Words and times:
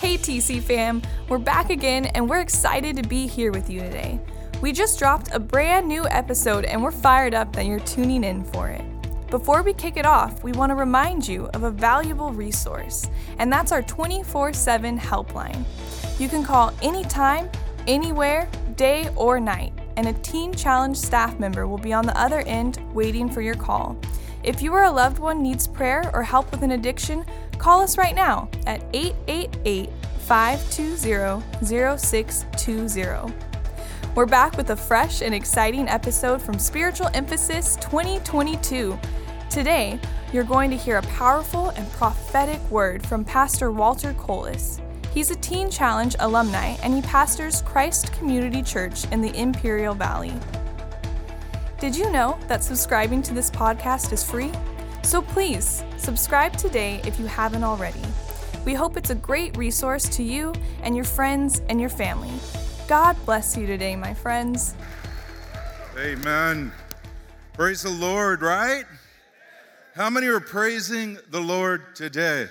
Hey 0.00 0.16
TC 0.16 0.62
fam, 0.62 1.02
we're 1.28 1.36
back 1.36 1.68
again 1.68 2.06
and 2.06 2.26
we're 2.26 2.40
excited 2.40 2.96
to 2.96 3.02
be 3.06 3.26
here 3.26 3.52
with 3.52 3.68
you 3.68 3.80
today. 3.80 4.18
We 4.62 4.72
just 4.72 4.98
dropped 4.98 5.28
a 5.30 5.38
brand 5.38 5.86
new 5.86 6.06
episode 6.08 6.64
and 6.64 6.82
we're 6.82 6.90
fired 6.90 7.34
up 7.34 7.52
that 7.52 7.66
you're 7.66 7.80
tuning 7.80 8.24
in 8.24 8.42
for 8.42 8.70
it. 8.70 8.82
Before 9.28 9.62
we 9.62 9.74
kick 9.74 9.98
it 9.98 10.06
off, 10.06 10.42
we 10.42 10.52
want 10.52 10.70
to 10.70 10.74
remind 10.74 11.28
you 11.28 11.50
of 11.52 11.64
a 11.64 11.70
valuable 11.70 12.32
resource, 12.32 13.10
and 13.36 13.52
that's 13.52 13.72
our 13.72 13.82
24 13.82 14.54
7 14.54 14.98
helpline. 14.98 15.64
You 16.18 16.30
can 16.30 16.44
call 16.44 16.72
anytime, 16.80 17.50
anywhere, 17.86 18.48
day 18.76 19.10
or 19.16 19.38
night, 19.38 19.74
and 19.98 20.08
a 20.08 20.14
Teen 20.14 20.54
Challenge 20.54 20.96
staff 20.96 21.38
member 21.38 21.66
will 21.66 21.76
be 21.76 21.92
on 21.92 22.06
the 22.06 22.18
other 22.18 22.40
end 22.46 22.80
waiting 22.94 23.28
for 23.28 23.42
your 23.42 23.54
call. 23.54 23.98
If 24.42 24.62
you 24.62 24.72
or 24.72 24.84
a 24.84 24.90
loved 24.90 25.18
one 25.18 25.42
needs 25.42 25.66
prayer 25.66 26.10
or 26.14 26.22
help 26.22 26.50
with 26.50 26.62
an 26.62 26.70
addiction, 26.70 27.26
call 27.60 27.82
us 27.82 27.98
right 27.98 28.14
now 28.14 28.48
at 28.66 28.82
888 28.94 29.90
520 30.20 31.98
0620. 31.98 33.34
We're 34.14 34.26
back 34.26 34.56
with 34.56 34.70
a 34.70 34.76
fresh 34.76 35.20
and 35.20 35.34
exciting 35.34 35.86
episode 35.86 36.40
from 36.40 36.58
Spiritual 36.58 37.10
Emphasis 37.12 37.76
2022. 37.76 38.98
Today, 39.50 40.00
you're 40.32 40.42
going 40.42 40.70
to 40.70 40.76
hear 40.76 40.96
a 40.96 41.02
powerful 41.02 41.68
and 41.70 41.90
prophetic 41.92 42.60
word 42.70 43.06
from 43.06 43.24
Pastor 43.24 43.70
Walter 43.70 44.14
Colas. 44.14 44.80
He's 45.12 45.30
a 45.30 45.36
Teen 45.36 45.70
Challenge 45.70 46.16
alumni 46.20 46.76
and 46.82 46.94
he 46.94 47.02
pastors 47.02 47.62
Christ 47.62 48.12
Community 48.14 48.62
Church 48.62 49.04
in 49.12 49.20
the 49.20 49.38
Imperial 49.38 49.94
Valley. 49.94 50.32
Did 51.78 51.94
you 51.94 52.10
know 52.10 52.38
that 52.48 52.64
subscribing 52.64 53.20
to 53.22 53.34
this 53.34 53.50
podcast 53.50 54.12
is 54.12 54.24
free? 54.24 54.52
So 55.02 55.22
please, 55.22 55.82
subscribe 55.96 56.56
today 56.56 57.00
if 57.04 57.18
you 57.18 57.26
haven't 57.26 57.64
already. 57.64 58.02
We 58.64 58.74
hope 58.74 58.96
it's 58.96 59.10
a 59.10 59.14
great 59.14 59.56
resource 59.56 60.08
to 60.10 60.22
you 60.22 60.52
and 60.82 60.94
your 60.94 61.04
friends 61.04 61.62
and 61.68 61.80
your 61.80 61.90
family. 61.90 62.32
God 62.86 63.16
bless 63.24 63.56
you 63.56 63.66
today, 63.66 63.96
my 63.96 64.14
friends. 64.14 64.74
Amen. 65.98 66.72
Praise 67.54 67.82
the 67.82 67.90
Lord, 67.90 68.42
right? 68.42 68.84
How 69.94 70.10
many 70.10 70.28
are 70.28 70.40
praising 70.40 71.18
the 71.30 71.40
Lord 71.40 71.96
today? 71.96 72.48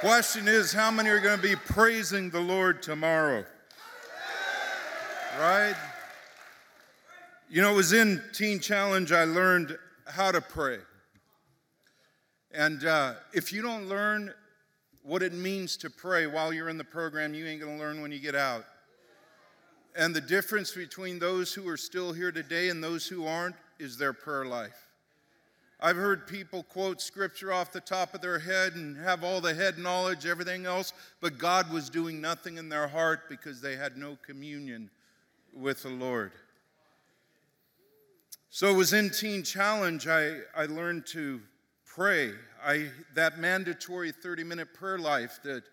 Question 0.00 0.46
is, 0.46 0.72
how 0.72 0.90
many 0.90 1.08
are 1.08 1.20
going 1.20 1.36
to 1.36 1.42
be 1.42 1.56
praising 1.56 2.30
the 2.30 2.40
Lord 2.40 2.82
tomorrow? 2.82 3.44
Right? 5.40 5.74
You 7.50 7.62
know, 7.62 7.72
it 7.72 7.76
was 7.76 7.92
in 7.92 8.22
Teen 8.32 8.60
Challenge 8.60 9.10
I 9.10 9.24
learned 9.24 9.76
how 10.08 10.32
to 10.32 10.40
pray. 10.40 10.78
And 12.52 12.84
uh, 12.84 13.14
if 13.32 13.52
you 13.52 13.62
don't 13.62 13.88
learn 13.88 14.32
what 15.02 15.22
it 15.22 15.32
means 15.32 15.76
to 15.78 15.90
pray 15.90 16.26
while 16.26 16.52
you're 16.52 16.68
in 16.68 16.78
the 16.78 16.84
program, 16.84 17.34
you 17.34 17.46
ain't 17.46 17.60
going 17.60 17.78
to 17.78 17.82
learn 17.82 18.00
when 18.00 18.10
you 18.10 18.18
get 18.18 18.34
out. 18.34 18.64
And 19.96 20.14
the 20.14 20.20
difference 20.20 20.72
between 20.72 21.18
those 21.18 21.52
who 21.52 21.68
are 21.68 21.76
still 21.76 22.12
here 22.12 22.30
today 22.30 22.68
and 22.68 22.82
those 22.82 23.06
who 23.06 23.26
aren't 23.26 23.56
is 23.78 23.96
their 23.96 24.12
prayer 24.12 24.44
life. 24.44 24.86
I've 25.80 25.96
heard 25.96 26.26
people 26.26 26.64
quote 26.64 27.00
scripture 27.00 27.52
off 27.52 27.72
the 27.72 27.80
top 27.80 28.12
of 28.14 28.20
their 28.20 28.40
head 28.40 28.74
and 28.74 28.96
have 28.96 29.22
all 29.22 29.40
the 29.40 29.54
head 29.54 29.78
knowledge, 29.78 30.26
everything 30.26 30.66
else, 30.66 30.92
but 31.20 31.38
God 31.38 31.72
was 31.72 31.88
doing 31.88 32.20
nothing 32.20 32.58
in 32.58 32.68
their 32.68 32.88
heart 32.88 33.28
because 33.28 33.60
they 33.60 33.76
had 33.76 33.96
no 33.96 34.18
communion 34.26 34.90
with 35.54 35.84
the 35.84 35.88
Lord. 35.88 36.32
So 38.50 38.70
it 38.70 38.76
was 38.76 38.94
in 38.94 39.10
Teen 39.10 39.42
Challenge 39.42 40.08
I, 40.08 40.38
I 40.56 40.64
learned 40.64 41.04
to 41.08 41.40
pray. 41.84 42.32
I, 42.64 42.88
that 43.14 43.38
mandatory 43.38 44.10
30 44.10 44.42
minute 44.42 44.72
prayer 44.72 44.98
life 44.98 45.38
that 45.44 45.64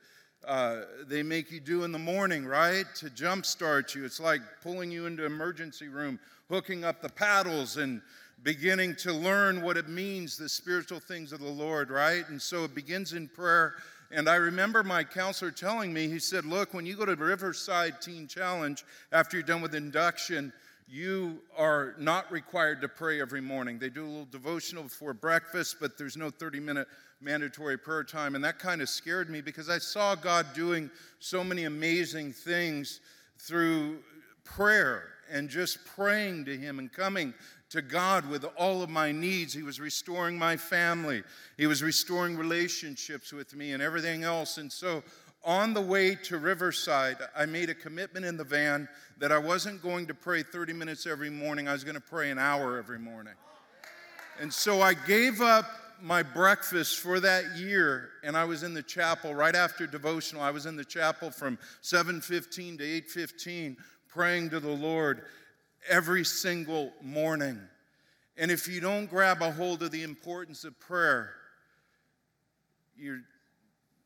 uh, 0.45 0.81
they 1.08 1.23
make 1.23 1.52
you 1.52 1.62
do 1.62 1.86
in 1.86 1.94
the 1.94 2.00
morning, 2.00 2.46
right? 2.46 2.84
To 2.96 3.06
jumpstart 3.06 3.96
you. 3.96 4.03
It's 4.03 4.20
like 4.20 4.42
pulling 4.62 4.92
you 4.92 5.06
into 5.06 5.26
emergency 5.26 5.88
room, 5.88 6.20
hooking 6.50 6.84
up 6.84 7.02
the 7.02 7.08
paddles 7.09 7.78
and 7.78 8.02
beginning 8.44 8.97
to 8.97 9.14
learn 9.14 9.62
what 9.62 9.78
it 9.78 9.88
means, 9.88 10.35
the 10.35 10.50
spiritual 10.50 11.00
things 11.00 11.31
of 11.31 11.40
the 11.40 11.47
Lord, 11.47 11.90
right? 11.90 12.28
And 12.28 12.41
so 12.41 12.66
it 12.66 12.75
begins 12.75 13.14
in 13.14 13.30
prayer. 13.30 13.75
And 14.12 14.28
I 14.28 14.35
remember 14.35 14.84
my 14.84 15.06
counselor 15.06 15.50
telling 15.50 15.94
me, 15.94 16.09
he 16.09 16.19
said, 16.19 16.44
Look, 16.44 16.74
when 16.74 16.85
you 16.85 16.97
go 16.97 17.06
to 17.06 17.16
Riverside 17.16 18.02
Teen 18.02 18.28
Challenge 18.28 18.84
after 19.14 19.38
you're 19.38 19.46
done 19.46 19.62
with 19.62 19.75
induction, 19.75 20.52
you 20.88 21.40
are 21.57 21.96
not 21.97 22.31
required 22.31 22.81
to 22.81 22.88
pray 22.88 23.19
every 23.19 23.41
morning. 23.41 23.79
They 23.79 23.90
do 23.90 24.06
a 24.06 24.07
little 24.07 24.25
devotional 24.25 24.84
before 24.84 25.13
breakfast, 25.13 25.78
but 25.79 25.97
there's 25.97 26.16
no 26.16 26.29
30 26.29 26.59
minute 26.59 26.88
mandatory 27.22 27.78
prayer 27.78 28.03
time. 28.03 28.35
And 28.35 28.44
that 28.44 28.59
kind 28.59 28.81
of 28.81 28.90
scared 28.90 29.29
me 29.29 29.41
because 29.41 29.69
I 29.69 29.79
saw 29.79 30.13
God 30.13 30.47
doing 30.53 30.91
so 31.19 31.44
many 31.44 31.63
amazing 31.63 32.34
things 32.34 33.00
through 33.40 34.00
prayer 34.44 35.09
and 35.31 35.50
just 35.50 35.84
praying 35.85 36.46
to 36.46 36.56
Him 36.56 36.78
and 36.78 36.91
coming 36.91 37.34
to 37.72 37.81
God 37.81 38.29
with 38.29 38.46
all 38.57 38.84
of 38.84 38.90
my 38.90 39.12
needs. 39.12 39.53
He 39.53 39.63
was 39.63 39.79
restoring 39.79 40.38
my 40.38 40.56
family, 40.56 41.23
He 41.57 41.66
was 41.66 41.81
restoring 41.81 42.38
relationships 42.38 43.34
with 43.34 43.56
me 43.56 43.73
and 43.73 43.81
everything 43.81 44.23
else. 44.23 44.59
And 44.59 44.72
so 44.72 45.03
on 45.45 45.73
the 45.73 45.81
way 45.81 46.16
to 46.16 46.38
Riverside, 46.38 47.17
I 47.35 47.45
made 47.45 47.69
a 47.69 47.75
commitment 47.75 48.25
in 48.25 48.35
the 48.35 48.44
van 48.44 48.89
that 49.19 49.31
I 49.31 49.38
wasn't 49.38 49.81
going 49.81 50.07
to 50.07 50.13
pray 50.13 50.44
30 50.44 50.73
minutes 50.73 51.06
every 51.06 51.29
morning, 51.29 51.67
I 51.67 51.73
was 51.73 51.83
going 51.83 51.95
to 51.95 52.01
pray 52.01 52.31
an 52.31 52.39
hour 52.39 52.78
every 52.78 53.00
morning. 53.00 53.35
And 54.39 54.51
so 54.51 54.81
I 54.81 54.94
gave 54.94 55.39
up 55.39 55.66
my 56.01 56.23
breakfast 56.23 57.00
for 57.00 57.19
that 57.22 57.57
year 57.57 58.09
and 58.23 58.35
I 58.35 58.44
was 58.44 58.63
in 58.63 58.73
the 58.73 58.84
chapel 58.84 59.34
right 59.34 59.55
after 59.55 59.88
devotional. 59.88 60.41
I 60.41 60.51
was 60.51 60.66
in 60.66 60.75
the 60.75 60.84
chapel 60.84 61.31
from 61.31 61.57
7:15 61.81 62.78
to 62.79 62.84
8:15 62.84 63.78
praying 64.09 64.50
to 64.50 64.59
the 64.59 64.67
Lord 64.69 65.25
every 65.88 66.25
single 66.25 66.94
morning. 67.01 67.61
And 68.38 68.51
if 68.51 68.67
you 68.67 68.81
don't 68.81 69.05
grab 69.05 69.41
a 69.41 69.51
hold 69.51 69.84
of 69.84 69.91
the 69.91 70.03
importance 70.03 70.66
of 70.66 70.78
prayer, 70.79 71.34
you're 72.97 73.22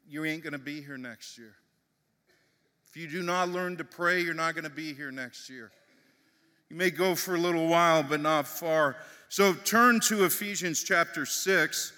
you 0.10 0.26
ain't 0.26 0.42
going 0.44 0.54
to 0.54 0.60
be 0.60 0.82
here 0.82 0.98
next 0.98 1.38
year. 1.38 1.54
If 2.90 2.98
you 2.98 3.08
do 3.08 3.22
not 3.22 3.50
learn 3.50 3.78
to 3.78 3.84
pray, 3.84 4.22
you're 4.22 4.34
not 4.34 4.56
going 4.56 4.64
to 4.64 4.70
be 4.72 4.94
here 4.94 5.12
next 5.12 5.50
year. 5.50 5.72
You 6.70 6.76
may 6.76 6.90
go 6.90 7.14
for 7.14 7.36
a 7.36 7.38
little 7.38 7.68
while, 7.68 8.02
but 8.02 8.20
not 8.20 8.48
far. 8.48 8.98
So 9.30 9.54
turn 9.54 10.00
to 10.02 10.26
Ephesians 10.26 10.84
chapter 10.84 11.26
6 11.26 11.94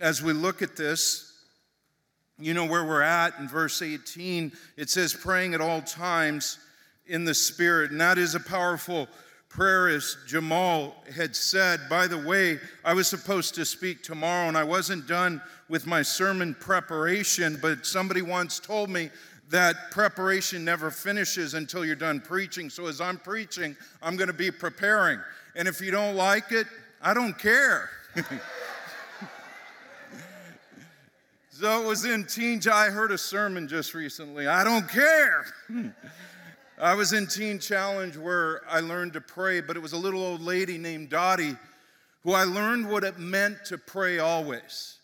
as 0.00 0.22
we 0.22 0.32
look 0.32 0.62
at 0.62 0.76
this. 0.76 1.32
You 2.38 2.52
know 2.52 2.66
where 2.66 2.84
we're 2.84 3.02
at 3.02 3.38
in 3.38 3.48
verse 3.48 3.80
18. 3.80 4.52
It 4.76 4.90
says, 4.90 5.14
praying 5.14 5.54
at 5.54 5.60
all 5.60 5.80
times 5.80 6.58
in 7.06 7.24
the 7.24 7.34
Spirit. 7.34 7.92
And 7.92 8.00
that 8.00 8.18
is 8.18 8.34
a 8.34 8.40
powerful 8.40 9.08
prayer, 9.56 9.88
as 9.88 10.18
Jamal 10.26 10.94
had 11.14 11.34
said. 11.34 11.80
By 11.88 12.06
the 12.06 12.18
way, 12.18 12.60
I 12.84 12.92
was 12.92 13.08
supposed 13.08 13.54
to 13.54 13.64
speak 13.64 14.02
tomorrow 14.02 14.48
and 14.48 14.56
I 14.56 14.64
wasn't 14.64 15.06
done 15.08 15.40
with 15.70 15.86
my 15.86 16.02
sermon 16.02 16.54
preparation, 16.60 17.58
but 17.62 17.86
somebody 17.86 18.20
once 18.20 18.60
told 18.60 18.90
me 18.90 19.08
that 19.48 19.90
preparation 19.90 20.62
never 20.62 20.90
finishes 20.90 21.54
until 21.54 21.86
you're 21.86 21.96
done 21.96 22.20
preaching. 22.20 22.68
So 22.68 22.86
as 22.86 23.00
I'm 23.00 23.16
preaching, 23.16 23.74
I'm 24.02 24.16
going 24.16 24.28
to 24.28 24.34
be 24.34 24.50
preparing. 24.50 25.18
And 25.54 25.66
if 25.66 25.80
you 25.80 25.90
don't 25.90 26.16
like 26.16 26.52
it, 26.52 26.66
I 27.00 27.14
don't 27.14 27.38
care. 27.38 27.88
so 31.50 31.82
it 31.82 31.86
was 31.86 32.04
in 32.04 32.26
Teen 32.26 32.60
I 32.70 32.90
heard 32.90 33.10
a 33.10 33.16
sermon 33.16 33.68
just 33.68 33.94
recently. 33.94 34.48
I 34.48 34.64
don't 34.64 34.86
care. 34.86 35.46
I 36.78 36.92
was 36.94 37.14
in 37.14 37.26
Teen 37.26 37.58
Challenge 37.58 38.18
where 38.18 38.60
I 38.68 38.80
learned 38.80 39.14
to 39.14 39.20
pray, 39.22 39.62
but 39.62 39.76
it 39.76 39.80
was 39.80 39.94
a 39.94 39.96
little 39.96 40.22
old 40.22 40.42
lady 40.42 40.76
named 40.76 41.08
Dottie 41.08 41.56
who 42.22 42.32
I 42.32 42.44
learned 42.44 42.90
what 42.90 43.02
it 43.02 43.18
meant 43.18 43.64
to 43.66 43.78
pray 43.78 44.18
always. 44.18 44.98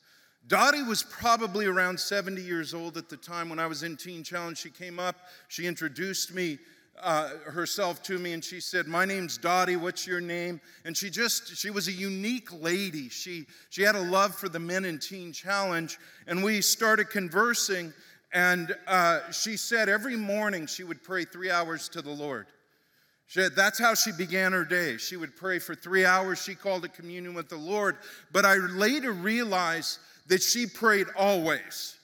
Dottie 0.49 0.83
was 0.83 1.03
probably 1.03 1.65
around 1.65 1.99
70 1.99 2.43
years 2.43 2.75
old 2.75 2.99
at 2.99 3.09
the 3.09 3.17
time 3.17 3.49
when 3.49 3.59
I 3.59 3.67
was 3.67 3.85
in 3.85 3.97
Teen 3.97 4.23
Challenge. 4.23 4.59
She 4.59 4.69
came 4.69 4.99
up, 4.99 5.17
she 5.49 5.67
introduced 5.67 6.35
me. 6.35 6.59
Uh, 7.01 7.31
herself 7.47 8.03
to 8.03 8.19
me 8.19 8.35
and 8.35 8.45
she 8.45 8.61
said 8.61 8.87
my 8.87 9.07
name's 9.07 9.39
dottie 9.39 9.77
what's 9.77 10.07
your 10.07 10.21
name 10.21 10.61
and 10.85 10.95
she 10.95 11.09
just 11.09 11.57
she 11.57 11.71
was 11.71 11.89
a 11.89 11.93
unique 11.93 12.51
lady 12.61 13.09
she 13.09 13.47
she 13.71 13.81
had 13.81 13.97
a 13.97 14.01
love 14.01 14.35
for 14.35 14.51
the 14.51 14.59
men 14.59 14.85
in 14.85 14.99
teen 14.99 15.33
challenge 15.33 15.99
and 16.27 16.45
we 16.45 16.61
started 16.61 17.09
conversing 17.09 17.95
and 18.33 18.75
uh, 18.87 19.31
she 19.31 19.57
said 19.57 19.89
every 19.89 20.17
morning 20.17 20.67
she 20.67 20.85
would 20.85 21.03
pray 21.03 21.25
three 21.25 21.51
hours 21.51 21.89
to 21.91 22.03
the 22.03 22.11
Lord. 22.11 22.47
She 23.27 23.41
said, 23.41 23.53
that's 23.57 23.79
how 23.79 23.95
she 23.95 24.13
began 24.13 24.53
her 24.53 24.65
day. 24.65 24.97
She 24.99 25.17
would 25.17 25.37
pray 25.37 25.59
for 25.59 25.75
three 25.75 26.05
hours. 26.05 26.43
She 26.43 26.55
called 26.55 26.85
it 26.85 26.93
communion 26.93 27.35
with 27.35 27.49
the 27.49 27.57
Lord. 27.57 27.97
But 28.31 28.45
I 28.45 28.57
later 28.57 29.13
realized 29.13 29.99
that 30.27 30.43
she 30.43 30.67
prayed 30.67 31.07
always. 31.17 31.97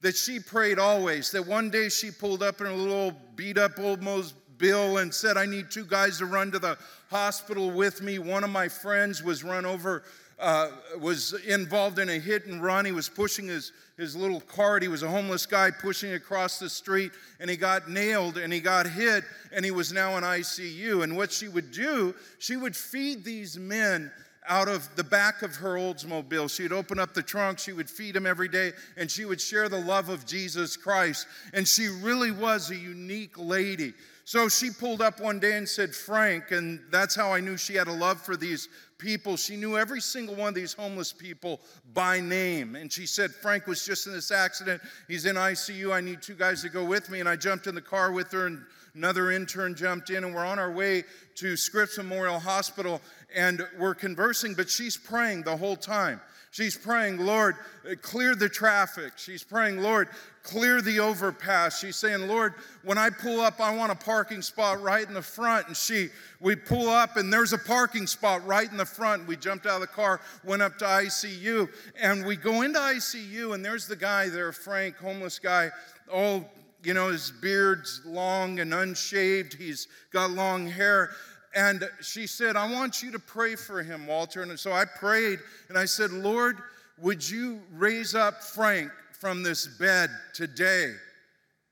That 0.00 0.16
she 0.16 0.40
prayed 0.40 0.78
always. 0.78 1.30
That 1.30 1.46
one 1.46 1.70
day 1.70 1.88
she 1.88 2.10
pulled 2.10 2.42
up 2.42 2.60
in 2.60 2.66
a 2.66 2.74
little 2.74 3.12
beat 3.36 3.56
up 3.56 3.76
Oldsmobile 3.76 4.32
Bill 4.58 4.98
and 4.98 5.14
said, 5.14 5.36
I 5.36 5.46
need 5.46 5.70
two 5.70 5.84
guys 5.84 6.18
to 6.18 6.26
run 6.26 6.50
to 6.50 6.58
the 6.58 6.76
hospital 7.10 7.70
with 7.70 8.02
me. 8.02 8.18
One 8.18 8.42
of 8.42 8.50
my 8.50 8.68
friends 8.68 9.22
was 9.22 9.44
run 9.44 9.64
over 9.64 10.02
uh, 10.38 10.70
was 11.00 11.32
involved 11.46 11.98
in 11.98 12.08
a 12.08 12.18
hit 12.18 12.46
and 12.46 12.62
run. 12.62 12.84
He 12.84 12.92
was 12.92 13.08
pushing 13.08 13.48
his, 13.48 13.72
his 13.96 14.14
little 14.14 14.40
cart. 14.40 14.82
He 14.82 14.88
was 14.88 15.02
a 15.02 15.08
homeless 15.08 15.46
guy 15.46 15.70
pushing 15.70 16.12
across 16.12 16.58
the 16.58 16.70
street, 16.70 17.12
and 17.40 17.50
he 17.50 17.56
got 17.56 17.90
nailed 17.90 18.38
and 18.38 18.52
he 18.52 18.60
got 18.60 18.86
hit, 18.86 19.24
and 19.52 19.64
he 19.64 19.70
was 19.70 19.92
now 19.92 20.16
in 20.16 20.24
ICU. 20.24 21.02
And 21.02 21.16
what 21.16 21.32
she 21.32 21.48
would 21.48 21.72
do, 21.72 22.14
she 22.38 22.56
would 22.56 22.76
feed 22.76 23.24
these 23.24 23.58
men 23.58 24.10
out 24.48 24.68
of 24.68 24.88
the 24.96 25.04
back 25.04 25.42
of 25.42 25.54
her 25.56 25.74
Oldsmobile. 25.74 26.54
She'd 26.54 26.72
open 26.72 26.98
up 26.98 27.12
the 27.12 27.22
trunk, 27.22 27.58
she 27.58 27.72
would 27.72 27.90
feed 27.90 28.14
them 28.14 28.26
every 28.26 28.48
day, 28.48 28.72
and 28.96 29.10
she 29.10 29.24
would 29.24 29.40
share 29.40 29.68
the 29.68 29.80
love 29.80 30.08
of 30.08 30.24
Jesus 30.24 30.76
Christ. 30.76 31.26
And 31.52 31.68
she 31.68 31.88
really 31.88 32.30
was 32.30 32.70
a 32.70 32.76
unique 32.76 33.36
lady. 33.36 33.92
So 34.28 34.46
she 34.50 34.68
pulled 34.68 35.00
up 35.00 35.20
one 35.20 35.40
day 35.40 35.56
and 35.56 35.66
said, 35.66 35.94
Frank, 35.94 36.50
and 36.50 36.82
that's 36.90 37.14
how 37.14 37.32
I 37.32 37.40
knew 37.40 37.56
she 37.56 37.76
had 37.76 37.88
a 37.88 37.92
love 37.92 38.20
for 38.20 38.36
these 38.36 38.68
people. 38.98 39.38
She 39.38 39.56
knew 39.56 39.78
every 39.78 40.02
single 40.02 40.34
one 40.34 40.48
of 40.48 40.54
these 40.54 40.74
homeless 40.74 41.14
people 41.14 41.62
by 41.94 42.20
name. 42.20 42.76
And 42.76 42.92
she 42.92 43.06
said, 43.06 43.30
Frank 43.30 43.66
was 43.66 43.86
just 43.86 44.06
in 44.06 44.12
this 44.12 44.30
accident. 44.30 44.82
He's 45.08 45.24
in 45.24 45.36
ICU. 45.36 45.94
I 45.94 46.02
need 46.02 46.20
two 46.20 46.34
guys 46.34 46.60
to 46.60 46.68
go 46.68 46.84
with 46.84 47.08
me. 47.08 47.20
And 47.20 47.28
I 47.28 47.36
jumped 47.36 47.68
in 47.68 47.74
the 47.74 47.80
car 47.80 48.12
with 48.12 48.30
her, 48.32 48.44
and 48.44 48.60
another 48.94 49.30
intern 49.30 49.74
jumped 49.74 50.10
in, 50.10 50.24
and 50.24 50.34
we're 50.34 50.44
on 50.44 50.58
our 50.58 50.72
way 50.72 51.04
to 51.36 51.56
Scripps 51.56 51.96
Memorial 51.96 52.38
Hospital, 52.38 53.00
and 53.34 53.66
we're 53.78 53.94
conversing, 53.94 54.54
but 54.54 54.70
she's 54.70 54.96
praying 54.96 55.42
the 55.42 55.56
whole 55.56 55.76
time. 55.76 56.20
She's 56.50 56.76
praying, 56.76 57.18
Lord, 57.18 57.56
clear 58.00 58.34
the 58.34 58.48
traffic. 58.48 59.12
She's 59.16 59.44
praying, 59.44 59.82
Lord, 59.82 60.08
clear 60.42 60.80
the 60.80 60.98
overpass. 60.98 61.78
She's 61.78 61.96
saying, 61.96 62.26
Lord, 62.26 62.54
when 62.82 62.96
I 62.96 63.10
pull 63.10 63.40
up, 63.40 63.60
I 63.60 63.76
want 63.76 63.92
a 63.92 63.94
parking 63.94 64.40
spot 64.40 64.82
right 64.82 65.06
in 65.06 65.12
the 65.12 65.20
front. 65.20 65.68
And 65.68 65.76
she, 65.76 66.08
we 66.40 66.56
pull 66.56 66.88
up, 66.88 67.18
and 67.18 67.30
there's 67.30 67.52
a 67.52 67.58
parking 67.58 68.06
spot 68.06 68.46
right 68.46 68.70
in 68.70 68.78
the 68.78 68.86
front. 68.86 69.28
We 69.28 69.36
jumped 69.36 69.66
out 69.66 69.74
of 69.74 69.80
the 69.82 69.88
car, 69.88 70.22
went 70.42 70.62
up 70.62 70.78
to 70.78 70.86
ICU, 70.86 71.68
and 72.00 72.24
we 72.24 72.34
go 72.34 72.62
into 72.62 72.78
ICU, 72.78 73.54
and 73.54 73.62
there's 73.62 73.86
the 73.86 73.96
guy 73.96 74.30
there, 74.30 74.50
Frank, 74.52 74.96
homeless 74.96 75.38
guy, 75.38 75.70
all 76.10 76.50
you 76.82 76.94
know, 76.94 77.08
his 77.08 77.30
beard's 77.30 78.00
long 78.06 78.60
and 78.60 78.72
unshaved. 78.72 79.54
He's 79.54 79.88
got 80.12 80.30
long 80.30 80.66
hair. 80.68 81.10
And 81.54 81.88
she 82.00 82.26
said, 82.26 82.56
I 82.56 82.70
want 82.70 83.02
you 83.02 83.10
to 83.12 83.18
pray 83.18 83.56
for 83.56 83.82
him, 83.82 84.06
Walter. 84.06 84.42
And 84.42 84.58
so 84.58 84.72
I 84.72 84.84
prayed 84.84 85.38
and 85.68 85.78
I 85.78 85.86
said, 85.86 86.10
Lord, 86.10 86.58
would 87.00 87.28
you 87.28 87.60
raise 87.72 88.14
up 88.14 88.42
Frank 88.42 88.90
from 89.12 89.42
this 89.42 89.66
bed 89.66 90.10
today? 90.34 90.94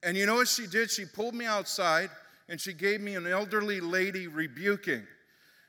And 0.02 0.16
you 0.16 0.26
know 0.26 0.36
what 0.36 0.48
she 0.48 0.66
did? 0.66 0.90
She 0.90 1.04
pulled 1.04 1.34
me 1.34 1.44
outside 1.44 2.10
and 2.48 2.60
she 2.60 2.72
gave 2.72 3.00
me 3.00 3.16
an 3.16 3.26
elderly 3.26 3.80
lady 3.80 4.28
rebuking. 4.28 5.06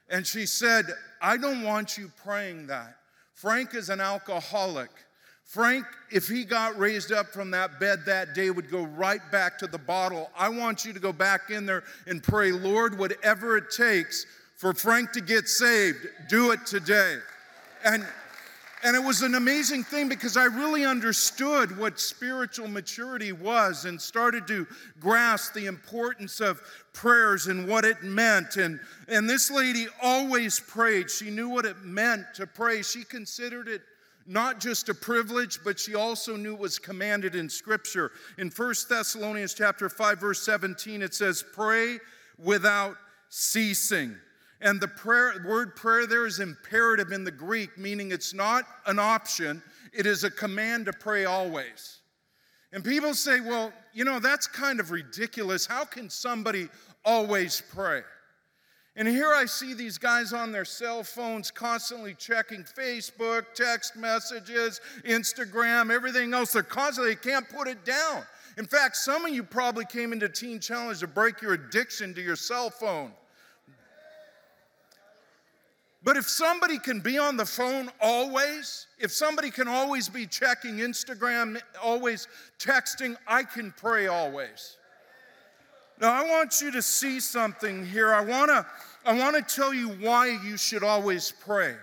And 0.10 0.26
she 0.26 0.46
said, 0.46 0.86
I 1.22 1.38
don't 1.38 1.64
want 1.64 1.98
you 1.98 2.12
praying 2.24 2.68
that. 2.68 2.98
Frank 3.34 3.76
is 3.76 3.90
an 3.90 4.00
alcoholic. 4.00 4.90
Frank, 5.48 5.86
if 6.12 6.28
he 6.28 6.44
got 6.44 6.78
raised 6.78 7.14
up 7.14 7.28
from 7.28 7.52
that 7.52 7.80
bed 7.80 8.00
that 8.06 8.36
day, 8.36 8.50
would 8.50 8.70
go 8.70 8.84
right 8.84 9.22
back 9.32 9.58
to 9.60 9.68
the 9.68 9.78
bottle. 9.78 10.30
I 10.38 10.50
want 10.50 10.84
you 10.84 10.92
to 10.92 11.00
go 11.00 11.14
back 11.14 11.50
in 11.50 11.66
there 11.66 11.84
and 12.06 12.22
pray, 12.22 12.52
Lord, 12.52 13.00
whatever 13.00 13.56
it 13.56 13.72
takes 13.72 14.26
for 14.58 14.74
Frank 14.74 15.14
to 15.14 15.22
get 15.22 15.48
saved, 15.48 16.06
do 16.28 16.52
it 16.52 16.66
today. 16.66 17.18
And 17.86 18.06
and 18.84 18.96
it 18.96 19.04
was 19.04 19.24
an 19.24 19.34
amazing 19.34 19.84
thing 19.84 20.08
because 20.08 20.38
I 20.38 20.46
really 20.46 20.86
understood 20.86 21.76
what 21.78 22.00
spiritual 22.00 22.68
maturity 22.68 23.32
was 23.32 23.86
and 23.86 24.00
started 24.00 24.48
to 24.48 24.68
grasp 25.00 25.54
the 25.54 25.66
importance 25.66 26.40
of 26.42 26.62
prayers 26.94 27.48
and 27.48 27.68
what 27.68 27.86
it 27.86 28.04
meant. 28.04 28.58
And, 28.58 28.80
and 29.08 29.28
this 29.28 29.50
lady 29.50 29.88
always 30.02 30.60
prayed. 30.60 31.10
She 31.10 31.32
knew 31.32 31.50
what 31.50 31.66
it 31.66 31.84
meant 31.84 32.26
to 32.36 32.46
pray. 32.46 32.84
She 32.84 33.04
considered 33.04 33.68
it 33.68 33.82
not 34.28 34.60
just 34.60 34.90
a 34.90 34.94
privilege, 34.94 35.60
but 35.64 35.80
she 35.80 35.96
also 35.96 36.36
knew 36.36 36.54
it 36.54 36.60
was 36.60 36.78
commanded 36.78 37.34
in 37.34 37.50
Scripture. 37.50 38.12
In 38.38 38.50
1 38.50 38.74
Thessalonians 38.90 39.54
chapter 39.54 39.90
5, 39.90 40.20
verse 40.20 40.42
17, 40.44 41.02
it 41.02 41.14
says, 41.14 41.44
Pray 41.54 41.98
without 42.38 42.96
ceasing. 43.30 44.16
And 44.60 44.82
the 44.82 44.88
prayer, 44.88 45.44
word 45.48 45.76
prayer 45.76 46.08
there 46.08 46.26
is 46.26 46.40
imperative 46.40 47.12
in 47.12 47.24
the 47.24 47.32
Greek, 47.32 47.78
meaning 47.78 48.12
it's 48.12 48.34
not 48.34 48.66
an 48.86 49.00
option, 49.00 49.62
it 49.94 50.06
is 50.06 50.24
a 50.24 50.32
command 50.32 50.88
to 50.88 50.94
pray 50.94 51.26
always. 51.26 52.00
And 52.74 52.84
people 52.84 53.14
say, 53.14 53.40
well, 53.40 53.72
you 53.94 54.04
know, 54.04 54.20
that's 54.20 54.48
kind 54.48 54.80
of 54.80 54.92
ridiculous. 54.92 55.66
How 55.66 55.86
can 55.86 56.10
somebody 56.10 56.68
always 57.06 57.62
pray? 57.74 58.02
And 58.98 59.08
here 59.08 59.32
I 59.32 59.46
see 59.46 59.76
these 59.76 60.00
guys 60.00 60.34
on 60.34 60.52
their 60.52 60.66
cell 60.66 61.04
phones 61.04 61.52
constantly 61.52 62.16
checking 62.16 62.64
Facebook, 62.64 63.46
text 63.54 63.96
messages, 63.96 64.82
Instagram, 65.06 65.92
everything 65.92 66.34
else. 66.34 66.54
They're 66.54 66.64
constantly, 66.64 67.14
they 67.14 67.22
can't 67.22 67.48
put 67.48 67.68
it 67.68 67.86
down. 67.86 68.24
In 68.58 68.66
fact, 68.66 68.98
some 68.98 69.24
of 69.24 69.32
you 69.32 69.44
probably 69.44 69.86
came 69.86 70.14
into 70.14 70.28
Teen 70.28 70.60
Challenge 70.60 71.00
to 71.02 71.08
break 71.08 71.44
your 71.44 71.54
addiction 71.54 72.16
to 72.16 72.22
your 72.22 72.36
cell 72.36 72.72
phone. 72.72 73.12
But 76.04 76.18
if 76.18 76.28
somebody 76.28 76.80
can 76.80 77.00
be 77.00 77.20
on 77.20 77.38
the 77.38 77.46
phone 77.46 77.92
always, 78.02 78.88
if 78.98 79.12
somebody 79.12 79.52
can 79.52 79.68
always 79.68 80.10
be 80.10 80.26
checking 80.26 80.78
Instagram, 80.78 81.62
always 81.84 82.28
texting, 82.58 83.16
I 83.28 83.44
can 83.44 83.76
pray 83.78 84.08
always. 84.08 84.78
Now, 86.00 86.14
I 86.14 86.30
want 86.30 86.62
you 86.62 86.72
to 86.72 86.82
see 86.82 87.20
something 87.20 87.86
here. 87.86 88.14
I 88.14 88.22
want 88.22 88.50
to 88.50 88.66
I 89.08 89.14
want 89.14 89.38
to 89.38 89.56
tell 89.56 89.74
you 89.74 89.88
why 89.88 90.38
you 90.44 90.58
should 90.58 90.84
always 90.84 91.32
pray. 91.32 91.76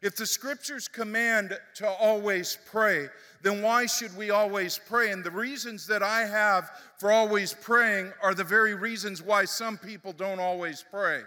If 0.00 0.14
the 0.14 0.26
scriptures 0.26 0.86
command 0.86 1.58
to 1.74 1.88
always 1.88 2.56
pray, 2.70 3.08
then 3.42 3.62
why 3.62 3.86
should 3.86 4.16
we 4.16 4.30
always 4.30 4.78
pray? 4.78 5.10
And 5.10 5.24
the 5.24 5.30
reasons 5.32 5.88
that 5.88 6.04
I 6.04 6.20
have 6.20 6.70
for 6.98 7.10
always 7.10 7.52
praying 7.52 8.12
are 8.22 8.32
the 8.32 8.44
very 8.44 8.76
reasons 8.76 9.20
why 9.20 9.44
some 9.44 9.76
people 9.76 10.12
don't 10.12 10.38
always 10.38 10.84
pray. 10.88 11.22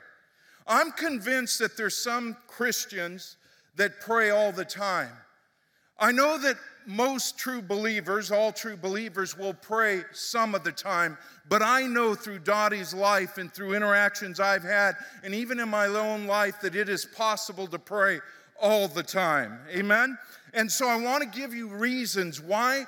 I'm 0.68 0.94
convinced 0.94 1.60
that 1.60 1.76
there's 1.76 1.98
some 1.98 2.38
Christians 2.48 3.36
that 3.76 4.00
pray 4.00 4.30
all 4.30 4.54
the 4.54 4.64
time. 4.64 5.12
I 6.02 6.12
know 6.12 6.40
that 6.40 6.58
most 6.88 7.38
true 7.38 7.62
believers, 7.62 8.32
all 8.32 8.52
true 8.52 8.76
believers, 8.76 9.38
will 9.38 9.54
pray 9.54 10.02
some 10.12 10.56
of 10.56 10.64
the 10.64 10.72
time, 10.72 11.16
but 11.48 11.62
I 11.62 11.84
know 11.84 12.16
through 12.16 12.40
Dottie's 12.40 12.92
life 12.92 13.38
and 13.38 13.54
through 13.54 13.76
interactions 13.76 14.40
I've 14.40 14.64
had, 14.64 14.96
and 15.24 15.36
even 15.36 15.60
in 15.60 15.70
my 15.70 15.86
own 15.86 16.26
life, 16.26 16.60
that 16.62 16.76
it 16.76 16.90
is 16.90 17.06
possible 17.06 17.68
to 17.68 17.78
pray 17.78 18.20
all 18.60 18.88
the 18.88 19.04
time. 19.04 19.60
Amen? 19.70 20.18
And 20.56 20.72
so 20.72 20.88
I 20.88 20.96
want 20.96 21.22
to 21.22 21.40
give 21.40 21.54
you 21.54 21.68
reasons 21.68 22.42
why 22.42 22.86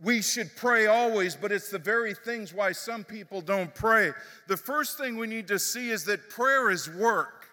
we 0.00 0.22
should 0.22 0.54
pray 0.56 0.86
always, 0.86 1.34
but 1.34 1.50
it's 1.50 1.70
the 1.70 1.78
very 1.78 2.14
things 2.14 2.54
why 2.54 2.70
some 2.70 3.02
people 3.02 3.40
don't 3.40 3.74
pray. 3.74 4.12
The 4.46 4.56
first 4.56 4.96
thing 4.96 5.16
we 5.16 5.26
need 5.26 5.48
to 5.48 5.58
see 5.58 5.90
is 5.90 6.04
that 6.04 6.30
prayer 6.30 6.70
is 6.70 6.88
work. 6.88 7.43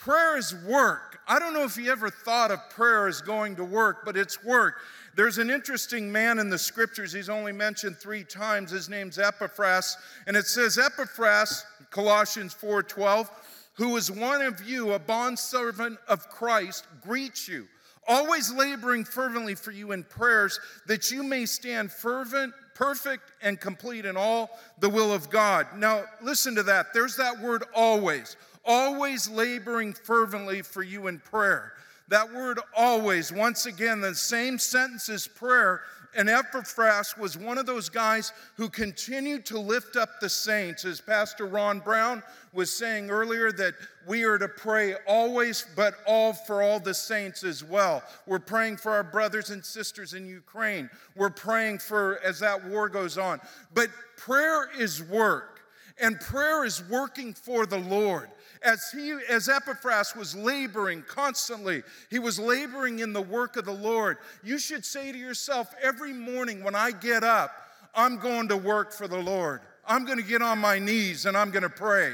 Prayer 0.00 0.38
is 0.38 0.54
work. 0.64 1.20
I 1.28 1.38
don't 1.38 1.52
know 1.52 1.64
if 1.64 1.76
you 1.76 1.92
ever 1.92 2.08
thought 2.08 2.50
of 2.50 2.70
prayer 2.70 3.06
as 3.06 3.20
going 3.20 3.54
to 3.56 3.64
work, 3.64 4.02
but 4.02 4.16
it's 4.16 4.42
work. 4.42 4.80
There's 5.14 5.36
an 5.36 5.50
interesting 5.50 6.10
man 6.10 6.38
in 6.38 6.48
the 6.48 6.56
scriptures. 6.56 7.12
He's 7.12 7.28
only 7.28 7.52
mentioned 7.52 7.98
three 7.98 8.24
times. 8.24 8.70
His 8.70 8.88
name's 8.88 9.18
Epaphras, 9.18 9.98
and 10.26 10.38
it 10.38 10.46
says 10.46 10.78
Epaphras, 10.78 11.66
Colossians 11.90 12.54
4:12, 12.54 13.30
who 13.74 13.94
is 13.98 14.10
one 14.10 14.40
of 14.40 14.62
you, 14.66 14.94
a 14.94 14.98
bondservant 14.98 15.98
of 16.08 16.30
Christ, 16.30 16.86
greets 17.02 17.46
you, 17.46 17.68
always 18.08 18.50
laboring 18.50 19.04
fervently 19.04 19.54
for 19.54 19.70
you 19.70 19.92
in 19.92 20.04
prayers, 20.04 20.58
that 20.86 21.10
you 21.10 21.22
may 21.22 21.44
stand 21.44 21.92
fervent, 21.92 22.54
perfect, 22.80 23.30
and 23.42 23.60
complete 23.60 24.06
in 24.06 24.16
all 24.16 24.58
the 24.78 24.88
will 24.88 25.12
of 25.12 25.28
God. 25.28 25.66
Now, 25.76 26.04
listen 26.22 26.54
to 26.54 26.62
that. 26.62 26.94
There's 26.94 27.14
that 27.16 27.38
word 27.38 27.62
always 27.74 28.36
always 28.64 29.28
laboring 29.28 29.92
fervently 29.92 30.62
for 30.62 30.82
you 30.82 31.06
in 31.06 31.18
prayer. 31.18 31.72
That 32.08 32.32
word 32.32 32.60
always, 32.76 33.32
once 33.32 33.66
again, 33.66 34.00
the 34.00 34.14
same 34.14 34.58
sentence 34.58 35.08
as 35.08 35.26
prayer. 35.26 35.82
And 36.16 36.28
Epaphras 36.28 37.16
was 37.16 37.38
one 37.38 37.56
of 37.56 37.66
those 37.66 37.88
guys 37.88 38.32
who 38.56 38.68
continued 38.68 39.46
to 39.46 39.58
lift 39.58 39.96
up 39.96 40.20
the 40.20 40.28
saints. 40.28 40.84
As 40.84 41.00
Pastor 41.00 41.46
Ron 41.46 41.78
Brown 41.78 42.22
was 42.52 42.72
saying 42.72 43.10
earlier, 43.10 43.52
that 43.52 43.74
we 44.08 44.24
are 44.24 44.38
to 44.38 44.48
pray 44.48 44.94
always, 45.06 45.66
but 45.76 45.94
all 46.06 46.32
for 46.32 46.62
all 46.62 46.80
the 46.80 46.94
saints 46.94 47.44
as 47.44 47.62
well. 47.62 48.02
We're 48.26 48.40
praying 48.40 48.78
for 48.78 48.90
our 48.90 49.04
brothers 49.04 49.50
and 49.50 49.64
sisters 49.64 50.14
in 50.14 50.26
Ukraine. 50.26 50.90
We're 51.14 51.30
praying 51.30 51.78
for 51.78 52.18
as 52.24 52.40
that 52.40 52.64
war 52.64 52.88
goes 52.88 53.16
on. 53.16 53.40
But 53.72 53.90
prayer 54.16 54.68
is 54.76 55.02
work, 55.04 55.60
and 56.00 56.18
prayer 56.18 56.64
is 56.64 56.82
working 56.88 57.34
for 57.34 57.66
the 57.66 57.78
Lord 57.78 58.30
as 58.62 58.90
he 58.90 59.12
as 59.28 59.48
Epaphras 59.48 60.14
was 60.14 60.34
laboring 60.34 61.02
constantly, 61.08 61.82
he 62.10 62.18
was 62.18 62.38
laboring 62.38 62.98
in 62.98 63.12
the 63.12 63.22
work 63.22 63.56
of 63.56 63.64
the 63.64 63.72
Lord. 63.72 64.18
You 64.42 64.58
should 64.58 64.84
say 64.84 65.12
to 65.12 65.18
yourself 65.18 65.74
every 65.82 66.12
morning 66.12 66.62
when 66.62 66.74
I 66.74 66.90
get 66.90 67.24
up, 67.24 67.52
I'm 67.94 68.18
going 68.18 68.48
to 68.48 68.56
work 68.56 68.92
for 68.92 69.08
the 69.08 69.20
Lord. 69.20 69.60
I'm 69.86 70.04
going 70.04 70.18
to 70.18 70.24
get 70.24 70.42
on 70.42 70.58
my 70.58 70.78
knees 70.78 71.26
and 71.26 71.36
I'm 71.36 71.50
going 71.50 71.62
to 71.62 71.68
pray. 71.68 72.12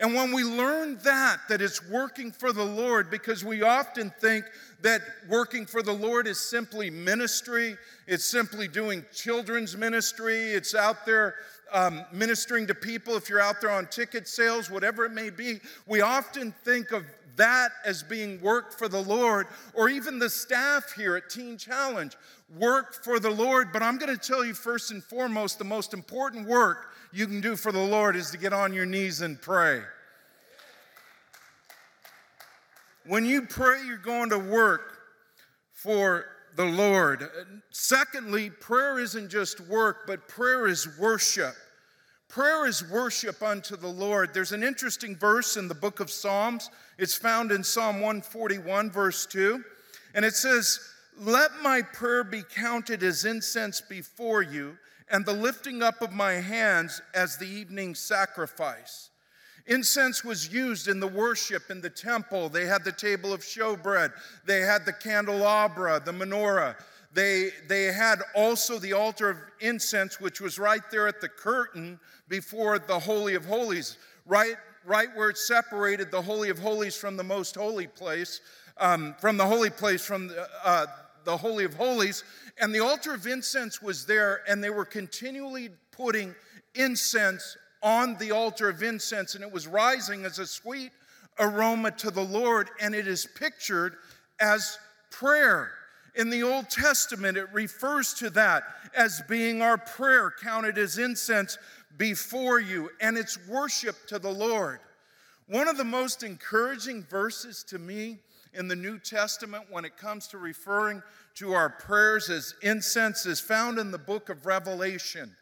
And 0.00 0.14
when 0.14 0.32
we 0.32 0.44
learn 0.44 0.98
that, 1.04 1.40
that 1.50 1.60
it's 1.60 1.86
working 1.86 2.32
for 2.32 2.54
the 2.54 2.64
Lord, 2.64 3.10
because 3.10 3.44
we 3.44 3.62
often 3.62 4.10
think 4.18 4.46
that 4.80 5.02
working 5.28 5.66
for 5.66 5.82
the 5.82 5.92
Lord 5.92 6.26
is 6.26 6.40
simply 6.40 6.88
ministry, 6.88 7.76
it's 8.06 8.24
simply 8.24 8.66
doing 8.66 9.04
children's 9.12 9.76
ministry, 9.76 10.52
it's 10.52 10.74
out 10.74 11.04
there 11.04 11.34
um, 11.72 12.04
ministering 12.12 12.66
to 12.66 12.74
people, 12.74 13.16
if 13.16 13.28
you're 13.28 13.40
out 13.40 13.60
there 13.60 13.70
on 13.70 13.86
ticket 13.86 14.28
sales, 14.28 14.70
whatever 14.70 15.04
it 15.04 15.12
may 15.12 15.30
be, 15.30 15.60
we 15.86 16.00
often 16.00 16.54
think 16.64 16.92
of 16.92 17.04
that 17.36 17.70
as 17.84 18.02
being 18.02 18.40
work 18.40 18.76
for 18.76 18.88
the 18.88 19.02
Lord, 19.02 19.46
or 19.74 19.88
even 19.88 20.18
the 20.18 20.28
staff 20.28 20.92
here 20.92 21.16
at 21.16 21.30
Teen 21.30 21.56
Challenge, 21.56 22.14
work 22.58 23.02
for 23.02 23.18
the 23.18 23.30
Lord. 23.30 23.72
But 23.72 23.82
I'm 23.82 23.98
going 23.98 24.14
to 24.14 24.20
tell 24.20 24.44
you 24.44 24.52
first 24.52 24.90
and 24.90 25.02
foremost, 25.02 25.58
the 25.58 25.64
most 25.64 25.94
important 25.94 26.46
work 26.46 26.92
you 27.12 27.26
can 27.26 27.40
do 27.40 27.56
for 27.56 27.72
the 27.72 27.80
Lord 27.80 28.16
is 28.16 28.30
to 28.30 28.38
get 28.38 28.52
on 28.52 28.72
your 28.72 28.86
knees 28.86 29.20
and 29.20 29.40
pray. 29.40 29.82
When 33.06 33.24
you 33.24 33.42
pray, 33.42 33.84
you're 33.86 33.96
going 33.96 34.30
to 34.30 34.38
work 34.38 34.98
for 35.72 36.26
the 36.60 36.66
Lord. 36.66 37.26
Secondly, 37.70 38.50
prayer 38.50 38.98
isn't 38.98 39.30
just 39.30 39.60
work, 39.60 40.06
but 40.06 40.28
prayer 40.28 40.66
is 40.66 40.98
worship. 40.98 41.54
Prayer 42.28 42.66
is 42.66 42.86
worship 42.90 43.42
unto 43.42 43.78
the 43.78 43.88
Lord. 43.88 44.34
There's 44.34 44.52
an 44.52 44.62
interesting 44.62 45.16
verse 45.16 45.56
in 45.56 45.68
the 45.68 45.74
book 45.74 46.00
of 46.00 46.10
Psalms. 46.10 46.68
It's 46.98 47.14
found 47.14 47.50
in 47.50 47.64
Psalm 47.64 48.02
141, 48.02 48.90
verse 48.90 49.24
2. 49.24 49.64
And 50.14 50.22
it 50.22 50.34
says, 50.34 50.78
Let 51.18 51.50
my 51.62 51.80
prayer 51.80 52.24
be 52.24 52.42
counted 52.42 53.02
as 53.02 53.24
incense 53.24 53.80
before 53.80 54.42
you 54.42 54.76
and 55.10 55.24
the 55.24 55.32
lifting 55.32 55.82
up 55.82 56.02
of 56.02 56.12
my 56.12 56.32
hands 56.32 57.00
as 57.14 57.38
the 57.38 57.48
evening 57.48 57.94
sacrifice. 57.94 59.09
Incense 59.70 60.24
was 60.24 60.52
used 60.52 60.88
in 60.88 60.98
the 60.98 61.06
worship 61.06 61.70
in 61.70 61.80
the 61.80 61.88
temple. 61.88 62.48
They 62.48 62.66
had 62.66 62.82
the 62.82 62.90
table 62.90 63.32
of 63.32 63.40
showbread, 63.40 64.12
they 64.44 64.60
had 64.60 64.84
the 64.84 64.92
candelabra, 64.92 66.02
the 66.04 66.12
menorah. 66.12 66.74
They, 67.12 67.50
they 67.68 67.84
had 67.86 68.20
also 68.36 68.78
the 68.78 68.92
altar 68.92 69.30
of 69.30 69.36
incense, 69.60 70.20
which 70.20 70.40
was 70.40 70.58
right 70.58 70.82
there 70.92 71.08
at 71.08 71.20
the 71.20 71.28
curtain 71.28 71.98
before 72.28 72.78
the 72.78 72.98
Holy 72.98 73.34
of 73.34 73.44
Holies, 73.44 73.96
right, 74.26 74.54
right 74.84 75.08
where 75.16 75.30
it 75.30 75.38
separated 75.38 76.10
the 76.10 76.22
Holy 76.22 76.50
of 76.50 76.58
Holies 76.58 76.96
from 76.96 77.16
the 77.16 77.24
most 77.24 77.56
holy 77.56 77.88
place, 77.88 78.40
um, 78.76 79.16
from 79.20 79.36
the 79.36 79.46
holy 79.46 79.70
place, 79.70 80.04
from 80.04 80.28
the, 80.28 80.48
uh, 80.64 80.86
the 81.24 81.36
Holy 81.36 81.64
of 81.64 81.74
Holies. 81.74 82.22
And 82.60 82.72
the 82.72 82.80
altar 82.80 83.12
of 83.12 83.26
incense 83.26 83.82
was 83.82 84.06
there, 84.06 84.42
and 84.48 84.62
they 84.62 84.70
were 84.70 84.84
continually 84.84 85.70
putting 85.90 86.34
incense 86.76 87.56
on 87.82 88.16
the 88.18 88.30
altar 88.30 88.68
of 88.68 88.82
incense, 88.82 89.34
and 89.34 89.44
it 89.44 89.52
was 89.52 89.66
rising 89.66 90.24
as 90.24 90.38
a 90.38 90.46
sweet 90.46 90.92
aroma 91.38 91.90
to 91.92 92.10
the 92.10 92.24
Lord, 92.24 92.70
and 92.80 92.94
it 92.94 93.06
is 93.06 93.26
pictured 93.34 93.96
as 94.40 94.78
prayer. 95.10 95.72
In 96.16 96.28
the 96.28 96.42
Old 96.42 96.68
Testament, 96.68 97.38
it 97.38 97.48
refers 97.52 98.14
to 98.14 98.30
that 98.30 98.64
as 98.94 99.22
being 99.28 99.62
our 99.62 99.78
prayer, 99.78 100.32
counted 100.42 100.76
as 100.76 100.98
incense 100.98 101.56
before 101.96 102.60
you, 102.60 102.90
and 103.00 103.16
it's 103.16 103.38
worship 103.48 103.96
to 104.08 104.18
the 104.18 104.30
Lord. 104.30 104.80
One 105.46 105.68
of 105.68 105.76
the 105.76 105.84
most 105.84 106.22
encouraging 106.22 107.04
verses 107.04 107.64
to 107.64 107.78
me 107.78 108.18
in 108.54 108.68
the 108.68 108.76
New 108.76 108.98
Testament 108.98 109.64
when 109.70 109.84
it 109.84 109.96
comes 109.96 110.26
to 110.28 110.38
referring 110.38 111.02
to 111.36 111.52
our 111.52 111.70
prayers 111.70 112.28
as 112.28 112.54
incense 112.62 113.26
is 113.26 113.40
found 113.40 113.78
in 113.78 113.90
the 113.90 113.98
book 113.98 114.28
of 114.28 114.46
Revelation. 114.46 115.34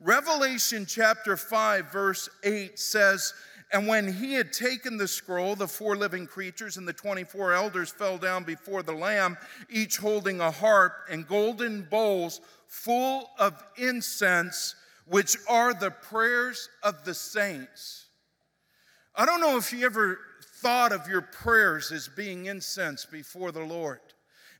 Revelation 0.00 0.86
chapter 0.86 1.36
5, 1.36 1.92
verse 1.92 2.28
8 2.42 2.78
says, 2.78 3.32
And 3.72 3.86
when 3.86 4.12
he 4.12 4.34
had 4.34 4.52
taken 4.52 4.96
the 4.96 5.08
scroll, 5.08 5.56
the 5.56 5.68
four 5.68 5.96
living 5.96 6.26
creatures 6.26 6.76
and 6.76 6.86
the 6.86 6.92
24 6.92 7.54
elders 7.54 7.90
fell 7.90 8.18
down 8.18 8.44
before 8.44 8.82
the 8.82 8.92
Lamb, 8.92 9.38
each 9.70 9.96
holding 9.96 10.40
a 10.40 10.50
harp 10.50 10.92
and 11.10 11.26
golden 11.26 11.82
bowls 11.82 12.40
full 12.66 13.30
of 13.38 13.62
incense, 13.76 14.74
which 15.06 15.36
are 15.48 15.72
the 15.72 15.90
prayers 15.90 16.68
of 16.82 17.04
the 17.04 17.14
saints. 17.14 18.06
I 19.14 19.24
don't 19.26 19.40
know 19.40 19.56
if 19.56 19.72
you 19.72 19.86
ever 19.86 20.18
thought 20.56 20.92
of 20.92 21.06
your 21.08 21.20
prayers 21.20 21.92
as 21.92 22.08
being 22.08 22.46
incense 22.46 23.04
before 23.04 23.52
the 23.52 23.64
Lord. 23.64 24.00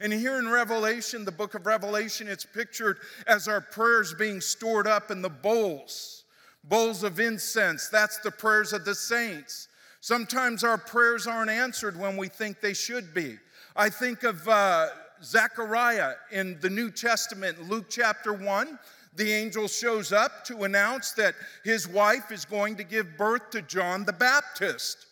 And 0.04 0.12
here 0.12 0.38
in 0.38 0.50
Revelation, 0.50 1.25
the 1.25 1.32
book 1.32 1.54
of 1.54 1.64
Revelation, 1.64 2.28
it's 2.28 2.44
pictured 2.44 2.99
as 3.26 3.49
our 3.49 3.62
prayers 3.62 4.12
being 4.12 4.38
stored 4.38 4.87
up 4.87 5.11
in 5.11 5.23
the 5.23 5.30
bowls, 5.30 6.25
bowls 6.62 7.02
of 7.02 7.20
incense. 7.20 7.88
That's 7.88 8.18
the 8.18 8.30
prayers 8.30 8.75
of 8.75 8.84
the 8.84 8.94
saints. 8.94 9.68
Sometimes 10.02 10.62
our 10.62 10.76
prayers 10.76 11.26
aren't 11.26 11.49
answered 11.49 11.99
when 11.99 12.18
we 12.18 12.28
think 12.28 12.61
they 12.61 12.75
should 12.75 13.14
be. 13.14 13.38
I 13.76 13.88
think 13.88 14.25
of 14.25 14.46
uh, 14.46 14.88
Zechariah 15.23 16.16
in 16.30 16.61
the 16.61 16.68
New 16.68 16.90
Testament, 16.90 17.70
Luke 17.70 17.87
chapter 17.88 18.34
1. 18.34 18.78
The 19.16 19.32
angel 19.32 19.68
shows 19.68 20.12
up 20.12 20.44
to 20.44 20.64
announce 20.64 21.12
that 21.12 21.34
his 21.64 21.88
wife 21.88 22.30
is 22.30 22.44
going 22.44 22.76
to 22.76 22.84
give 22.84 23.16
birth 23.16 23.49
to 23.52 23.62
John 23.62 24.04
the 24.04 24.12
Baptist. 24.12 25.06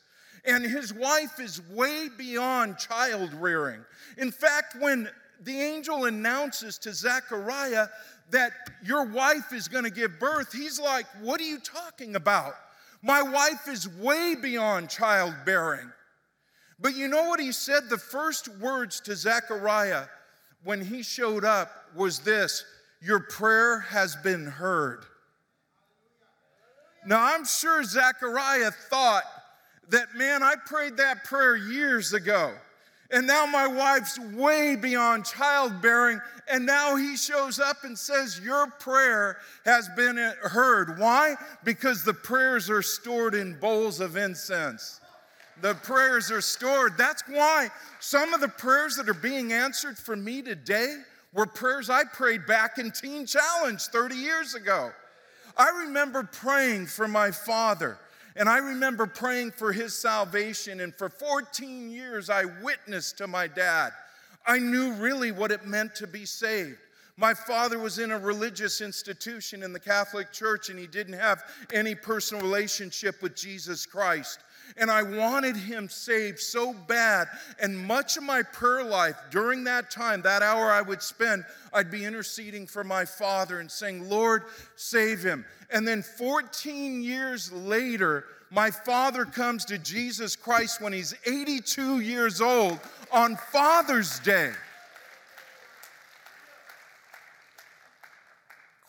And 0.45 0.65
his 0.65 0.93
wife 0.93 1.39
is 1.39 1.63
way 1.71 2.09
beyond 2.17 2.79
child 2.79 3.33
rearing. 3.35 3.85
In 4.19 4.33
fact, 4.33 4.77
when 4.79 5.09
the 5.41 5.61
angel 5.61 6.07
announces 6.07 6.79
to 6.79 6.93
Zechariah 6.93 7.89
that 8.31 8.53
your 8.85 9.05
wife 9.05 9.53
is 9.53 9.69
going 9.69 9.85
to 9.85 9.91
give 9.91 10.19
birth, 10.19 10.53
he's 10.53 10.81
like, 10.81 11.07
What 11.21 11.41
are 11.41 11.45
you 11.45 11.59
talking 11.59 12.17
about? 12.17 12.55
My 13.03 13.23
wife 13.23 13.69
is 13.69 13.89
way 13.89 14.37
beyond 14.41 14.89
childbearing. 14.89 15.91
But 16.79 16.97
you 16.97 17.09
know 17.09 17.29
what 17.29 17.41
he 17.41 17.53
said? 17.53 17.89
The 17.89 17.99
first 17.99 18.49
words 18.59 19.01
to 19.03 19.15
Zechariah 19.15 20.07
when 20.65 20.85
he 20.85 21.03
showed 21.03 21.45
up 21.45 21.71
was 21.95 22.21
this 22.21 22.65
Your 23.01 23.21
prayer 23.21 23.81
has 23.81 24.17
been 24.17 24.47
heard. 24.47 25.05
Now, 27.05 27.35
I'm 27.35 27.45
sure 27.45 27.83
Zechariah 27.83 28.71
thought 28.71 29.25
that, 29.91 30.15
man, 30.15 30.43
I 30.43 30.55
prayed 30.67 30.97
that 30.97 31.25
prayer 31.25 31.57
years 31.57 32.13
ago. 32.13 32.53
And 33.13 33.27
now 33.27 33.45
my 33.45 33.67
wife's 33.67 34.19
way 34.19 34.75
beyond 34.75 35.27
childbearing. 35.27 36.21
And 36.51 36.65
now 36.65 36.97
he 36.97 37.17
shows 37.17 37.61
up 37.61 37.85
and 37.85 37.97
says, 37.97 38.41
Your 38.43 38.69
prayer 38.69 39.37
has 39.67 39.89
been 39.91 40.17
heard. 40.17 40.99
Why? 40.99 41.37
Because 41.63 42.05
the 42.05 42.15
prayers 42.15 42.71
are 42.71 42.81
stored 42.81 43.35
in 43.35 43.59
bowls 43.61 44.01
of 44.01 44.17
incense. 44.17 45.01
The 45.61 45.75
prayers 45.75 46.31
are 46.31 46.41
stored. 46.41 46.97
That's 46.97 47.23
why 47.29 47.69
some 48.01 48.33
of 48.33 48.41
the 48.41 48.49
prayers 48.49 48.97
that 48.97 49.09
are 49.11 49.15
being 49.15 49.53
answered 49.53 49.99
for 49.99 50.17
me 50.17 50.41
today 50.41 50.97
were 51.35 51.47
prayers 51.47 51.91
I 51.91 52.05
prayed 52.05 52.47
back 52.47 52.79
in 52.79 52.91
Teen 52.91 53.27
Challenge 53.27 53.81
30 53.81 54.15
years 54.15 54.55
ago. 54.55 54.91
I 55.57 55.85
remember 55.85 56.23
praying 56.25 56.87
for 56.87 57.07
my 57.07 57.31
father 57.31 57.99
and 58.37 58.49
I 58.49 58.59
remember 58.59 59.07
praying 59.07 59.53
for 59.53 59.73
his 59.73 59.95
salvation. 59.95 60.81
And 60.81 60.95
for 60.95 61.09
14 61.09 61.91
years, 61.91 62.31
I 62.31 62.45
witnessed 62.63 63.19
to 63.19 63.27
my 63.27 63.47
dad. 63.47 63.93
I 64.47 64.59
knew 64.59 64.93
really 64.95 65.33
what 65.33 65.53
it 65.53 65.67
meant 65.67 65.95
to 65.97 66.07
be 66.07 66.25
saved. 66.25 66.79
My 67.17 67.35
father 67.35 67.79
was 67.79 67.99
in 67.99 68.11
a 68.11 68.19
religious 68.19 68.81
institution 68.81 69.63
in 69.63 69.73
the 69.73 69.81
Catholic 69.81 70.33
Church, 70.33 70.71
and 70.71 70.79
he 70.79 70.87
didn't 70.87 71.19
have 71.19 71.45
any 71.73 71.95
personal 71.95 72.43
relationship 72.43 73.23
with 73.23 73.37
Jesus 73.37 73.85
Christ 73.85 74.41
and 74.77 74.91
I 74.91 75.03
wanted 75.03 75.57
him 75.57 75.89
saved 75.89 76.41
so 76.41 76.73
bad. 76.73 77.29
And 77.61 77.79
much 77.79 78.17
of 78.17 78.23
my 78.23 78.43
prayer 78.43 78.85
life 78.85 79.17
during 79.31 79.65
that 79.65 79.91
time, 79.91 80.23
that 80.23 80.43
hour 80.43 80.71
I 80.71 80.83
would 80.83 81.03
spend, 81.03 81.45
I'd 81.73 81.91
be 81.91 82.05
interceding 82.05 82.67
for 82.67 82.85
my 82.85 83.05
father 83.05 83.61
and 83.61 83.71
saying, 83.71 84.09
Lord, 84.09 84.45
save 84.77 85.23
him. 85.23 85.45
And 85.71 85.87
then 85.87 86.03
14 86.03 87.03
years 87.03 87.53
later, 87.53 88.25
my 88.51 88.71
father 88.71 89.25
comes 89.25 89.65
to 89.67 89.79
Jesus 89.79 90.37
Christ 90.37 90.81
when 90.81 90.93
he's 90.93 91.15
82 91.27 92.01
years 92.01 92.41
old 92.41 92.79
on 93.11 93.37
Father's 93.37 94.19
Day. 94.21 94.53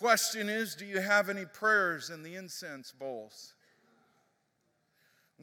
Question 0.04 0.50
is 0.50 0.76
Do 0.76 0.86
you 0.86 1.00
have 1.00 1.30
any 1.30 1.46
prayers 1.46 2.10
in 2.10 2.24
the 2.24 2.36
incense 2.36 2.92
bowls? 2.92 3.54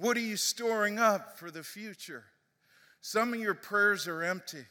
What 0.01 0.17
are 0.17 0.21
you 0.21 0.39
storing 0.39 0.99
up 0.99 1.39
for 1.39 1.51
the 1.51 1.63
future? 1.63 2.25
Some 3.03 3.35
of 3.35 3.41
your 3.41 3.53
prayers 3.53 4.09
are 4.09 4.23
empty. 4.23 4.65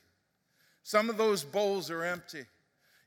Some 0.82 1.08
of 1.08 1.18
those 1.18 1.44
bowls 1.44 1.92
are 1.92 2.04
empty. 2.04 2.46